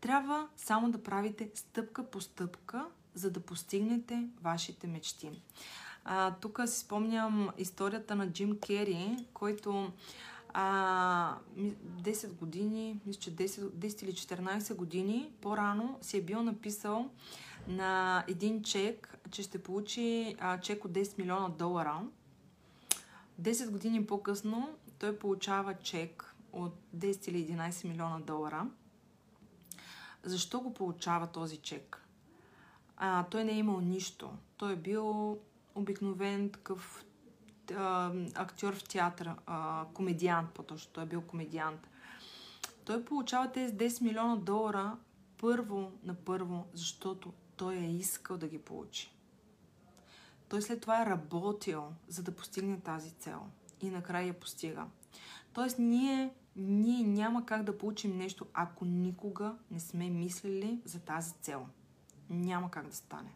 Трябва 0.01 0.47
само 0.55 0.91
да 0.91 1.03
правите 1.03 1.51
стъпка 1.55 2.09
по 2.09 2.21
стъпка, 2.21 2.85
за 3.13 3.31
да 3.31 3.39
постигнете 3.39 4.27
вашите 4.41 4.87
мечти. 4.87 5.31
Тук 6.41 6.59
си 6.65 6.79
спомням 6.79 7.49
историята 7.57 8.15
на 8.15 8.31
Джим 8.31 8.59
Кери, 8.59 9.25
който 9.33 9.91
а, 10.53 11.37
10 11.57 12.33
години, 12.33 12.99
мисля, 13.05 13.19
че 13.19 13.35
10, 13.35 13.45
10 13.45 14.03
или 14.03 14.13
14 14.13 14.75
години 14.75 15.31
по-рано 15.41 15.97
си 16.01 16.17
е 16.17 16.21
бил 16.21 16.43
написал 16.43 17.09
на 17.67 18.23
един 18.27 18.63
чек, 18.63 19.17
че 19.31 19.43
ще 19.43 19.63
получи 19.63 20.35
а, 20.39 20.59
чек 20.59 20.85
от 20.85 20.91
10 20.91 21.17
милиона 21.17 21.49
долара. 21.49 22.01
10 23.41 23.69
години 23.69 24.05
по-късно 24.05 24.75
той 24.99 25.19
получава 25.19 25.73
чек 25.73 26.35
от 26.53 26.73
10 26.97 27.29
или 27.29 27.47
11 27.47 27.87
милиона 27.87 28.19
долара. 28.19 28.67
Защо 30.23 30.59
го 30.59 30.73
получава 30.73 31.27
този 31.27 31.57
чек? 31.57 32.03
А, 32.97 33.23
той 33.23 33.43
не 33.43 33.51
е 33.51 33.57
имал 33.57 33.79
нищо. 33.79 34.31
Той 34.57 34.73
е 34.73 34.75
бил 34.75 35.37
обикновен 35.77 36.49
такъв 36.49 37.05
а, 37.75 38.11
актьор 38.35 38.75
в 38.75 38.83
театъра, 38.83 39.35
комедиант 39.93 40.49
по-точно. 40.51 40.91
Той 40.93 41.03
е 41.03 41.07
бил 41.07 41.21
комедиант. 41.21 41.87
Той 42.85 43.05
получава 43.05 43.51
тези 43.51 43.73
10 43.73 44.01
милиона 44.01 44.35
долара 44.35 44.97
първо 45.37 45.91
на 46.03 46.15
първо, 46.15 46.67
защото 46.73 47.33
той 47.55 47.75
е 47.75 47.91
искал 47.91 48.37
да 48.37 48.47
ги 48.47 48.57
получи. 48.57 49.13
Той 50.49 50.61
след 50.61 50.81
това 50.81 51.01
е 51.01 51.05
работил, 51.05 51.83
за 52.07 52.23
да 52.23 52.35
постигне 52.35 52.79
тази 52.79 53.11
цел. 53.11 53.41
И 53.81 53.89
накрая 53.89 54.27
я 54.27 54.39
постига. 54.39 54.85
Тоест, 55.53 55.79
ние, 55.79 56.33
ние 56.55 57.03
няма 57.03 57.45
как 57.45 57.63
да 57.63 57.77
получим 57.77 58.17
нещо, 58.17 58.45
ако 58.53 58.85
никога 58.85 59.55
не 59.71 59.79
сме 59.79 60.09
мислили 60.09 60.81
за 60.85 60.99
тази 60.99 61.33
цел. 61.41 61.67
Няма 62.29 62.71
как 62.71 62.87
да 62.87 62.95
стане. 62.95 63.35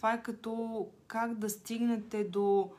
Това 0.00 0.12
е 0.12 0.22
като 0.22 0.86
как 1.06 1.34
да 1.34 1.50
стигнете 1.50 2.24
до 2.24 2.70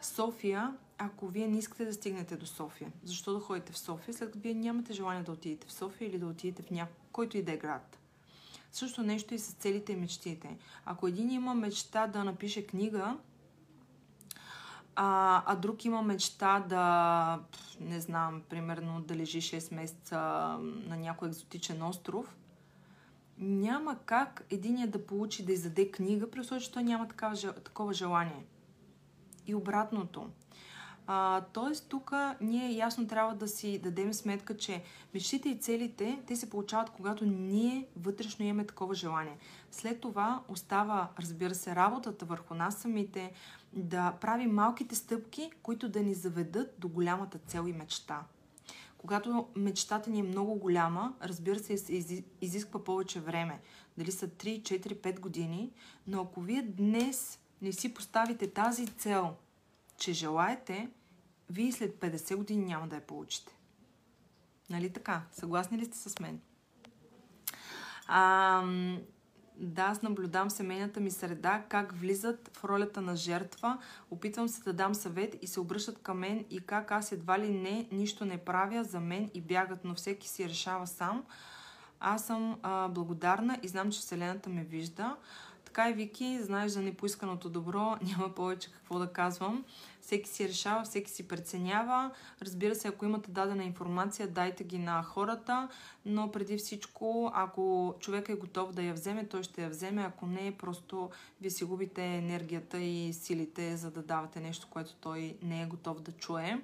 София, 0.00 0.76
ако 0.98 1.28
вие 1.28 1.48
не 1.48 1.58
искате 1.58 1.84
да 1.84 1.92
стигнете 1.92 2.36
до 2.36 2.46
София. 2.46 2.92
Защо 3.04 3.32
да 3.32 3.40
ходите 3.40 3.72
в 3.72 3.78
София, 3.78 4.14
след 4.14 4.28
като 4.28 4.38
вие 4.38 4.54
нямате 4.54 4.92
желание 4.92 5.22
да 5.22 5.32
отидете 5.32 5.66
в 5.66 5.72
София 5.72 6.08
или 6.08 6.18
да 6.18 6.26
отидете 6.26 6.62
в 6.62 6.70
някой, 6.70 6.96
който 7.12 7.36
и 7.36 7.42
да 7.42 7.52
е 7.52 7.56
град. 7.56 7.98
Също 8.72 9.02
нещо 9.02 9.34
и 9.34 9.38
с 9.38 9.52
целите 9.52 9.92
и 9.92 9.96
мечтите. 9.96 10.56
Ако 10.84 11.08
един 11.08 11.30
има 11.30 11.54
мечта 11.54 12.06
да 12.06 12.24
напише 12.24 12.66
книга, 12.66 13.16
а, 14.96 15.42
а 15.46 15.56
друг 15.56 15.84
има 15.84 16.02
мечта 16.02 16.60
да, 16.68 17.40
не 17.80 18.00
знам, 18.00 18.42
примерно 18.48 19.00
да 19.00 19.16
лежи 19.16 19.40
6 19.40 19.74
месеца 19.74 20.18
на 20.60 20.96
някой 20.96 21.28
екзотичен 21.28 21.82
остров, 21.82 22.36
няма 23.38 23.96
как 24.06 24.46
единия 24.50 24.88
да 24.88 25.06
получи 25.06 25.44
да 25.44 25.52
издаде 25.52 25.90
книга, 25.90 26.30
при 26.30 26.40
условие, 26.40 26.64
че 26.64 26.72
той 26.72 26.82
няма 26.82 27.08
такава, 27.08 27.36
такова 27.52 27.92
желание. 27.92 28.44
И 29.46 29.54
обратното. 29.54 30.30
А, 31.10 31.40
тоест, 31.52 31.88
тук 31.88 32.12
ние 32.40 32.76
ясно 32.76 33.06
трябва 33.06 33.34
да 33.34 33.48
си 33.48 33.78
дадем 33.78 34.14
сметка, 34.14 34.56
че 34.56 34.82
мечтите 35.14 35.48
и 35.48 35.58
целите, 35.58 36.22
те 36.26 36.36
се 36.36 36.50
получават, 36.50 36.90
когато 36.90 37.24
ние 37.24 37.86
вътрешно 37.96 38.44
имаме 38.44 38.66
такова 38.66 38.94
желание. 38.94 39.38
След 39.70 40.00
това 40.00 40.42
остава, 40.48 41.08
разбира 41.18 41.54
се, 41.54 41.76
работата 41.76 42.24
върху 42.24 42.54
нас 42.54 42.76
самите, 42.76 43.32
да 43.72 44.12
правим 44.20 44.54
малките 44.54 44.94
стъпки, 44.94 45.50
които 45.62 45.88
да 45.88 46.00
ни 46.00 46.14
заведат 46.14 46.74
до 46.78 46.88
голямата 46.88 47.38
цел 47.38 47.64
и 47.68 47.72
мечта. 47.72 48.22
Когато 48.98 49.48
мечтата 49.56 50.10
ни 50.10 50.18
е 50.18 50.22
много 50.22 50.54
голяма, 50.54 51.14
разбира 51.22 51.58
се, 51.58 51.72
изисква 52.40 52.84
повече 52.84 53.20
време. 53.20 53.60
Дали 53.98 54.12
са 54.12 54.28
3, 54.28 54.62
4, 54.62 54.94
5 54.94 55.20
години, 55.20 55.72
но 56.06 56.20
ако 56.22 56.40
вие 56.40 56.62
днес 56.62 57.38
не 57.62 57.72
си 57.72 57.94
поставите 57.94 58.50
тази 58.50 58.86
цел, 58.86 59.36
че 59.98 60.12
желаете, 60.12 60.88
вие 61.50 61.72
след 61.72 61.94
50 61.96 62.36
години 62.36 62.64
няма 62.64 62.88
да 62.88 62.96
я 62.96 63.06
получите. 63.06 63.58
Нали 64.70 64.92
така? 64.92 65.22
Съгласни 65.32 65.78
ли 65.78 65.84
сте 65.84 65.98
с 65.98 66.18
мен? 66.20 66.40
А, 68.06 68.62
да, 69.60 69.82
аз 69.82 70.02
наблюдам 70.02 70.50
семейната 70.50 71.00
ми 71.00 71.10
среда, 71.10 71.64
как 71.68 71.92
влизат 71.92 72.50
в 72.56 72.64
ролята 72.64 73.00
на 73.00 73.16
жертва, 73.16 73.78
опитвам 74.10 74.48
се 74.48 74.62
да 74.62 74.72
дам 74.72 74.94
съвет 74.94 75.36
и 75.42 75.46
се 75.46 75.60
обръщат 75.60 75.98
към 75.98 76.18
мен 76.18 76.44
и 76.50 76.60
как 76.60 76.92
аз 76.92 77.12
едва 77.12 77.38
ли 77.38 77.48
не 77.48 77.88
нищо 77.92 78.24
не 78.24 78.38
правя 78.38 78.84
за 78.84 79.00
мен 79.00 79.30
и 79.34 79.40
бягат, 79.40 79.84
но 79.84 79.94
всеки 79.94 80.28
си 80.28 80.48
решава 80.48 80.86
сам. 80.86 81.24
Аз 82.00 82.26
съм 82.26 82.58
а, 82.62 82.88
благодарна 82.88 83.58
и 83.62 83.68
знам, 83.68 83.90
че 83.90 84.00
Вселената 84.00 84.50
ме 84.50 84.64
вижда. 84.64 85.16
Така 85.68 85.90
и 85.90 85.92
Вики, 85.92 86.38
знаеш 86.42 86.70
за 86.70 86.82
непоисканото 86.82 87.48
добро, 87.48 87.96
няма 88.02 88.34
повече 88.34 88.72
какво 88.72 88.98
да 88.98 89.12
казвам. 89.12 89.64
Всеки 90.00 90.28
си 90.28 90.48
решава, 90.48 90.84
всеки 90.84 91.10
си 91.10 91.28
преценява. 91.28 92.10
Разбира 92.42 92.74
се, 92.74 92.88
ако 92.88 93.04
имате 93.04 93.30
дадена 93.30 93.64
информация, 93.64 94.28
дайте 94.28 94.64
ги 94.64 94.78
на 94.78 95.02
хората, 95.02 95.68
но 96.06 96.30
преди 96.30 96.56
всичко, 96.56 97.32
ако 97.34 97.94
човек 98.00 98.28
е 98.28 98.34
готов 98.34 98.72
да 98.72 98.82
я 98.82 98.94
вземе, 98.94 99.28
той 99.28 99.42
ще 99.42 99.62
я 99.62 99.68
вземе. 99.68 100.02
Ако 100.02 100.26
не, 100.26 100.56
просто 100.58 101.10
вие 101.40 101.50
си 101.50 101.64
губите 101.64 102.04
енергията 102.04 102.78
и 102.78 103.12
силите, 103.12 103.76
за 103.76 103.90
да 103.90 104.02
давате 104.02 104.40
нещо, 104.40 104.66
което 104.70 104.94
той 104.94 105.36
не 105.42 105.62
е 105.62 105.66
готов 105.66 106.00
да 106.00 106.12
чуе. 106.12 106.62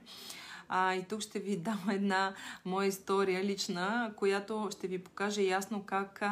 А, 0.68 0.94
и 0.94 1.04
тук 1.04 1.20
ще 1.20 1.38
ви 1.38 1.56
дам 1.68 1.90
една 1.90 2.34
моя 2.64 2.88
история 2.88 3.44
лична, 3.44 4.12
която 4.16 4.68
ще 4.72 4.88
ви 4.88 4.98
покаже 4.98 5.42
ясно 5.42 5.82
как 5.82 6.22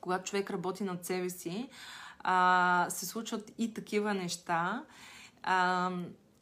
когато 0.00 0.30
човек 0.30 0.50
работи 0.50 0.84
над 0.84 1.04
себе 1.04 1.30
си, 1.30 1.68
а, 2.18 2.86
се 2.90 3.06
случват 3.06 3.52
и 3.58 3.74
такива 3.74 4.14
неща. 4.14 4.84
А, 5.42 5.90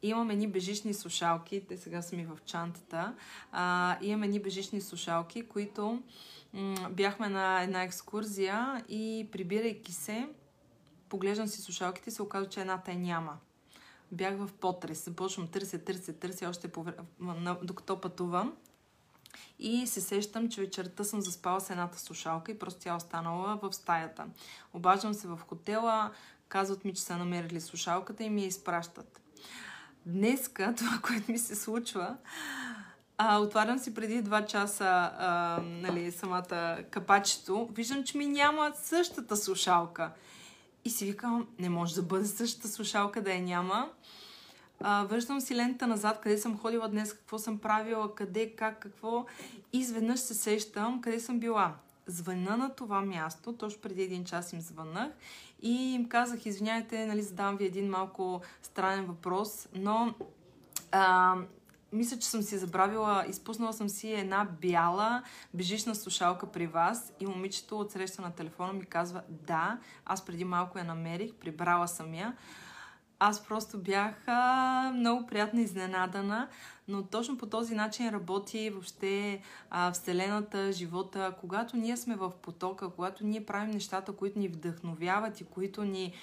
имам 0.01 0.29
едни 0.29 0.47
бежични 0.47 0.93
слушалки, 0.93 1.65
те 1.69 1.77
сега 1.77 2.01
са 2.01 2.15
ми 2.15 2.25
в 2.25 2.37
чантата. 2.45 3.15
А, 3.51 3.97
имам 4.01 4.23
едни 4.23 4.39
бежични 4.39 4.81
слушалки, 4.81 5.47
които 5.47 6.03
м- 6.53 6.89
бяхме 6.89 7.29
на 7.29 7.61
една 7.61 7.83
екскурзия 7.83 8.83
и 8.89 9.27
прибирайки 9.31 9.93
се, 9.93 10.29
поглеждам 11.09 11.47
си 11.47 11.61
слушалките 11.61 12.09
и 12.09 12.13
се 12.13 12.21
оказва, 12.21 12.49
че 12.49 12.61
едната 12.61 12.91
е 12.91 12.95
няма. 12.95 13.37
Бях 14.11 14.37
в 14.37 14.49
потрес, 14.61 15.05
започвам 15.05 15.47
търся, 15.47 15.79
търся, 15.79 16.13
търся, 16.13 16.49
още 16.49 16.67
по... 16.67 16.85
докато 17.63 18.01
пътувам. 18.01 18.53
И 19.59 19.87
се 19.87 20.01
сещам, 20.01 20.49
че 20.49 20.61
вечерта 20.61 21.03
съм 21.03 21.21
заспала 21.21 21.61
с 21.61 21.69
едната 21.69 21.99
слушалка 21.99 22.51
и 22.51 22.59
просто 22.59 22.79
тя 22.79 22.95
останала 22.95 23.59
в 23.61 23.73
стаята. 23.73 24.25
Обаждам 24.73 25.13
се 25.13 25.27
в 25.27 25.39
хотела, 25.47 26.11
казват 26.47 26.85
ми, 26.85 26.93
че 26.93 27.01
са 27.01 27.17
намерили 27.17 27.61
слушалката 27.61 28.23
и 28.23 28.29
ми 28.29 28.41
я 28.41 28.47
изпращат. 28.47 29.21
Днеска, 30.05 30.73
това, 30.77 30.99
което 31.01 31.31
ми 31.31 31.37
се 31.37 31.55
случва, 31.55 32.17
а, 33.17 33.37
отварям 33.39 33.79
си 33.79 33.93
преди 33.93 34.23
2 34.23 34.45
часа 34.45 35.11
а, 35.17 35.59
нали, 35.63 36.11
самата 36.11 36.77
капачето, 36.91 37.69
виждам, 37.71 38.03
че 38.03 38.17
ми 38.17 38.25
няма 38.25 38.71
същата 38.83 39.37
слушалка. 39.37 40.11
И 40.85 40.89
си 40.89 41.05
викам, 41.05 41.47
не 41.59 41.69
може 41.69 41.95
да 41.95 42.01
бъде 42.01 42.25
същата 42.25 42.67
слушалка 42.67 43.21
да 43.21 43.33
я 43.33 43.41
няма. 43.41 43.89
А, 44.81 45.03
връщам 45.03 45.41
си 45.41 45.55
лента 45.55 45.87
назад, 45.87 46.19
къде 46.21 46.37
съм 46.37 46.57
ходила 46.57 46.89
днес, 46.89 47.13
какво 47.13 47.37
съм 47.37 47.57
правила, 47.57 48.15
къде, 48.15 48.55
как, 48.55 48.79
какво. 48.79 49.25
Изведнъж 49.73 50.19
се 50.19 50.33
сещам 50.33 51.01
къде 51.01 51.19
съм 51.19 51.39
била. 51.39 51.75
Звъна 52.07 52.57
на 52.57 52.69
това 52.69 53.01
място, 53.01 53.53
точно 53.53 53.81
преди 53.81 54.01
един 54.01 54.25
час 54.25 54.53
им 54.53 54.61
звънах 54.61 55.09
и 55.61 55.93
им 55.93 56.09
казах, 56.09 56.45
извиняйте, 56.45 57.05
нали, 57.05 57.21
задавам 57.21 57.57
ви 57.57 57.65
един 57.65 57.89
малко 57.89 58.41
странен 58.61 59.05
въпрос, 59.05 59.67
но 59.75 60.13
а, 60.91 61.35
мисля, 61.93 62.17
че 62.19 62.27
съм 62.27 62.41
си 62.41 62.57
забравила, 62.57 63.25
изпуснала 63.29 63.73
съм 63.73 63.89
си 63.89 64.11
една 64.11 64.47
бяла 64.61 65.23
бежична 65.53 65.95
слушалка 65.95 66.51
при 66.51 66.67
вас 66.67 67.13
и 67.19 67.25
момичето 67.25 67.79
от 67.79 67.91
среща 67.91 68.21
на 68.21 68.31
телефона 68.31 68.73
ми 68.73 68.85
казва, 68.85 69.21
да, 69.29 69.79
аз 70.05 70.25
преди 70.25 70.45
малко 70.45 70.77
я 70.77 70.83
намерих, 70.83 71.33
прибрала 71.33 71.87
съм 71.87 72.13
я 72.13 72.33
аз 73.19 73.43
просто 73.43 73.77
бях 73.77 74.13
а, 74.27 74.91
много 74.95 75.27
приятно 75.27 75.59
изненадана, 75.59 76.47
но 76.87 77.03
точно 77.03 77.37
по 77.37 77.45
този 77.45 77.75
начин 77.75 78.09
работи 78.09 78.69
въобще 78.69 79.41
а, 79.69 79.91
Вселената, 79.91 80.71
живота. 80.71 81.33
Когато 81.41 81.77
ние 81.77 81.97
сме 81.97 82.15
в 82.15 82.31
потока, 82.41 82.89
когато 82.89 83.25
ние 83.25 83.45
правим 83.45 83.71
нещата, 83.71 84.11
които 84.11 84.39
ни 84.39 84.47
вдъхновяват 84.47 85.41
и 85.41 85.45
които 85.45 85.83
ни 85.83 86.13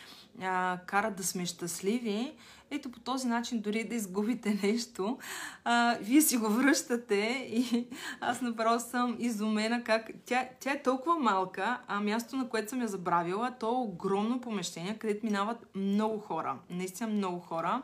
а, 0.42 0.78
карат 0.86 1.16
да 1.16 1.24
сме 1.24 1.46
щастливи, 1.46 2.34
ето 2.70 2.90
по 2.90 3.00
този 3.00 3.28
начин, 3.28 3.60
дори 3.60 3.84
да 3.84 3.94
изгубите 3.94 4.54
нещо, 4.62 5.18
а, 5.64 5.98
вие 6.00 6.20
си 6.20 6.36
го 6.36 6.48
връщате 6.48 7.48
и 7.50 7.86
аз 8.20 8.40
направо 8.40 8.80
съм 8.80 9.16
изумена 9.18 9.84
как 9.84 10.10
тя, 10.26 10.48
тя 10.60 10.72
е 10.72 10.82
толкова 10.82 11.18
малка, 11.18 11.80
а 11.86 12.00
място, 12.00 12.36
на 12.36 12.48
което 12.48 12.70
съм 12.70 12.80
я 12.80 12.88
забравила, 12.88 13.54
то 13.60 13.66
е 13.66 13.88
огромно 13.88 14.40
помещение, 14.40 14.98
където 14.98 15.26
минават 15.26 15.66
много 15.74 16.18
хора. 16.18 16.58
Наистина 16.70 17.10
много 17.10 17.40
хора. 17.40 17.82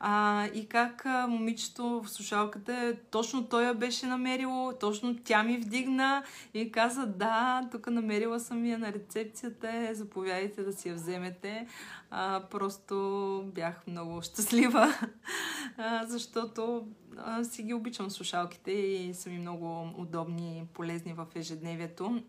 А, 0.00 0.46
и 0.54 0.68
как 0.68 1.06
а, 1.06 1.26
момичето 1.26 2.02
в 2.04 2.08
слушалката, 2.08 2.96
точно 3.10 3.46
той 3.46 3.64
я 3.64 3.74
беше 3.74 4.06
намерило, 4.06 4.72
точно 4.80 5.16
тя 5.24 5.42
ми 5.42 5.58
вдигна 5.58 6.24
и 6.54 6.72
каза, 6.72 7.06
да, 7.06 7.68
тук 7.72 7.86
намерила 7.86 8.40
съм 8.40 8.66
я 8.66 8.78
на 8.78 8.92
рецепцията, 8.92 9.90
заповядайте 9.92 10.62
да 10.62 10.72
си 10.72 10.88
я 10.88 10.94
вземете. 10.94 11.66
А, 12.10 12.42
просто 12.50 13.42
бях 13.54 13.86
много 13.86 14.22
щастлива, 14.22 14.94
а, 15.76 16.06
защото 16.06 16.88
а, 17.16 17.44
си 17.44 17.62
ги 17.62 17.74
обичам 17.74 18.10
слушалките 18.10 18.70
и 18.72 19.14
са 19.14 19.30
ми 19.30 19.38
много 19.38 19.90
удобни 19.96 20.58
и 20.58 20.74
полезни 20.74 21.12
в 21.12 21.26
ежедневието. 21.34 22.22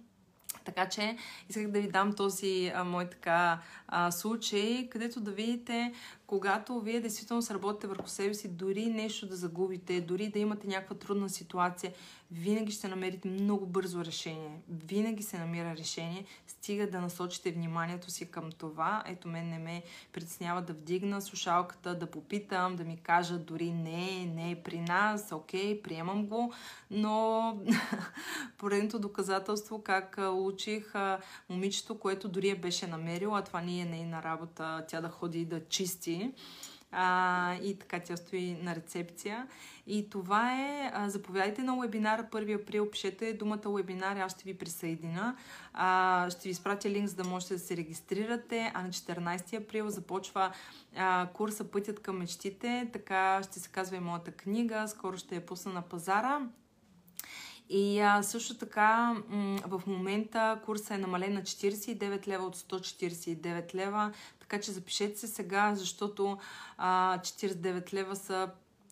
Така 0.70 0.90
че 0.90 1.18
исках 1.50 1.68
да 1.68 1.82
ви 1.82 1.88
дам 1.88 2.14
този 2.14 2.72
а, 2.76 2.84
мой 2.84 3.10
така 3.10 3.62
а, 3.88 4.12
случай, 4.12 4.90
където 4.90 5.22
да 5.22 5.32
видите, 5.32 5.94
когато 6.28 6.80
вие 6.80 7.02
действително 7.02 7.42
сработите 7.42 7.88
върху 7.88 8.08
себе 8.08 8.34
си, 8.34 8.48
дори 8.48 8.86
нещо 8.86 9.28
да 9.28 9.36
загубите, 9.36 10.02
дори 10.02 10.28
да 10.28 10.40
имате 10.40 10.68
някаква 10.68 10.96
трудна 10.96 11.30
ситуация, 11.30 11.94
винаги 12.32 12.72
ще 12.72 12.88
намерите 12.88 13.28
много 13.28 13.66
бързо 13.66 14.06
решение. 14.06 14.62
Винаги 14.70 15.24
се 15.24 15.40
намира 15.40 15.76
решение, 15.76 16.26
стига 16.48 16.90
да 16.90 17.02
насочите 17.02 17.52
вниманието 17.52 18.12
си 18.12 18.32
към 18.32 18.52
това. 18.52 19.04
Ето 19.06 19.28
мен 19.28 19.50
не 19.50 19.60
ме 19.60 19.84
притеснява 20.14 20.62
да 20.62 20.74
вдигна 20.74 21.22
слушалката, 21.22 21.96
да 21.96 22.06
попитам, 22.06 22.76
да 22.76 22.84
ми 22.84 22.98
кажат 22.98 23.46
дори 23.46 23.72
не, 23.72 24.26
не 24.26 24.52
е 24.52 24.64
при 24.64 24.80
нас, 24.80 25.32
окей, 25.32 25.82
приемам 25.82 26.26
го, 26.26 26.54
но 26.92 27.58
поредното 28.58 29.00
доказателство 29.00 29.84
как 29.84 30.20
учих 30.34 30.94
момичето, 31.50 32.00
което 32.00 32.30
дори 32.30 32.50
я 32.50 32.56
беше 32.56 32.88
намерила, 32.88 33.40
а 33.40 33.44
това 33.44 33.62
не 33.62 33.80
е 33.80 33.86
нейна 33.86 34.24
работа, 34.24 34.86
тя 34.88 35.02
да 35.02 35.10
ходи 35.10 35.46
да 35.46 35.68
чисти. 35.68 36.34
А, 36.92 37.56
и 37.64 37.76
така 37.80 38.00
тя 38.00 38.18
стои 38.18 38.58
на 38.62 38.76
рецепция. 38.76 39.48
И 39.88 40.10
това 40.10 40.62
е, 40.62 40.92
а, 40.94 41.10
заповядайте 41.10 41.64
на 41.64 41.80
вебинара 41.80 42.24
1 42.32 42.62
април, 42.62 42.92
пишете 42.92 43.34
думата 43.34 43.62
вебинар, 43.66 44.18
аз 44.18 44.32
ще 44.32 44.44
ви 44.44 44.54
присъедина. 44.58 45.36
А, 45.74 46.30
ще 46.30 46.44
ви 46.44 46.50
изпратя 46.50 46.90
линк, 46.90 47.08
за 47.08 47.16
да 47.16 47.24
можете 47.24 47.54
да 47.54 47.60
се 47.60 47.78
регистрирате. 47.78 48.72
А 48.76 48.84
на 48.84 48.90
14 48.90 49.58
април 49.58 49.90
започва 49.90 50.52
а, 50.98 51.28
курса 51.34 51.64
Пътят 51.64 52.00
към 52.00 52.18
мечтите. 52.18 52.90
Така 52.94 53.42
ще 53.44 53.60
се 53.60 53.70
казва 53.70 53.98
и 53.98 54.00
моята 54.00 54.32
книга. 54.32 54.88
Скоро 54.88 55.18
ще 55.18 55.36
я 55.36 55.46
пусна 55.46 55.74
на 55.74 55.82
пазара. 55.82 56.42
И 57.70 58.00
а, 58.00 58.24
също 58.24 58.58
така 58.58 59.16
в 59.66 59.82
момента 59.88 60.60
курса 60.66 60.96
е 60.96 60.98
намален 60.98 61.34
на 61.34 61.42
49 61.42 62.28
лева 62.28 62.46
от 62.46 62.58
149 62.58 63.76
лева, 63.76 64.12
така 64.40 64.60
че 64.60 64.72
запишете 64.72 65.20
се 65.20 65.28
сега, 65.28 65.76
защото 65.76 66.38
а, 66.78 67.20
49 67.20 67.94
лева 67.94 68.16
са 68.16 68.50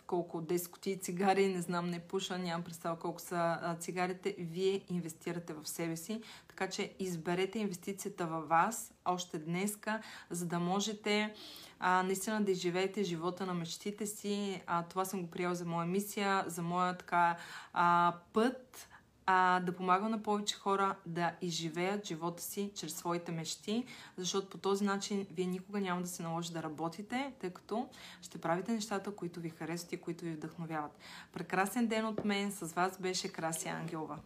колко 0.08 0.42
10 0.42 0.72
кутии 0.72 1.00
цигари, 1.00 1.48
не 1.48 1.62
знам, 1.62 1.90
не 1.90 2.00
пуша, 2.00 2.38
нямам 2.38 2.64
представа 2.64 3.00
колко 3.00 3.22
са 3.22 3.76
цигарите, 3.80 4.36
вие 4.40 4.82
инвестирате 4.90 5.54
в 5.54 5.68
себе 5.68 5.98
си, 5.98 6.22
така 6.48 6.70
че 6.70 6.94
изберете 7.00 7.60
инвестицията 7.60 8.26
във 8.26 8.48
вас 8.48 8.94
още 9.06 9.40
днеска, 9.40 10.02
за 10.30 10.46
да 10.46 10.60
можете 10.60 11.34
а, 11.80 12.04
наистина 12.04 12.42
да 12.42 12.52
изживеете 12.52 13.04
живота 13.04 13.46
на 13.46 13.54
мечтите 13.54 14.06
си. 14.06 14.62
А, 14.68 14.84
това 14.84 15.06
съм 15.06 15.22
го 15.22 15.32
приел 15.32 15.54
за 15.54 15.66
моя 15.66 15.88
мисия, 15.88 16.44
за 16.48 16.62
моя 16.62 16.98
така 16.98 17.38
а, 17.74 18.16
път 18.34 18.90
а, 19.30 19.60
да 19.60 19.72
помагам 19.72 20.12
на 20.12 20.24
повече 20.24 20.56
хора 20.56 20.96
да 21.06 21.32
изживеят 21.42 22.08
живота 22.08 22.44
си 22.44 22.72
чрез 22.76 22.94
своите 22.96 23.32
мечти, 23.32 23.84
защото 24.18 24.48
по 24.48 24.58
този 24.58 24.84
начин 24.84 25.28
вие 25.32 25.46
никога 25.46 25.82
няма 25.82 26.02
да 26.02 26.08
се 26.08 26.24
наложи 26.24 26.54
да 26.54 26.64
работите, 26.64 27.32
тъй 27.40 27.50
като 27.50 27.88
ще 28.22 28.38
правите 28.38 28.72
нещата, 28.72 29.12
които 29.12 29.40
ви 29.40 29.50
харесват 29.50 29.94
и 29.94 29.98
които 29.98 30.26
ви 30.26 30.32
вдъхновяват. 30.32 30.92
Прекрасен 31.34 31.88
ден 31.88 32.06
от 32.06 32.26
мен, 32.26 32.52
с 32.52 32.74
вас 32.74 33.02
беше 33.02 33.32
Краси 33.32 33.68
Ангелова. 33.68 34.18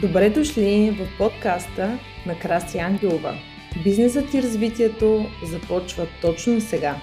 Добре 0.00 0.30
дошли 0.30 0.90
в 0.90 1.18
подкаста 1.18 1.98
на 2.26 2.38
Краси 2.38 2.78
Ангелова. 2.78 3.34
Бизнесът 3.84 4.34
и 4.34 4.42
развитието 4.42 5.26
започва 5.44 6.06
точно 6.22 6.60
сега. 6.60 6.96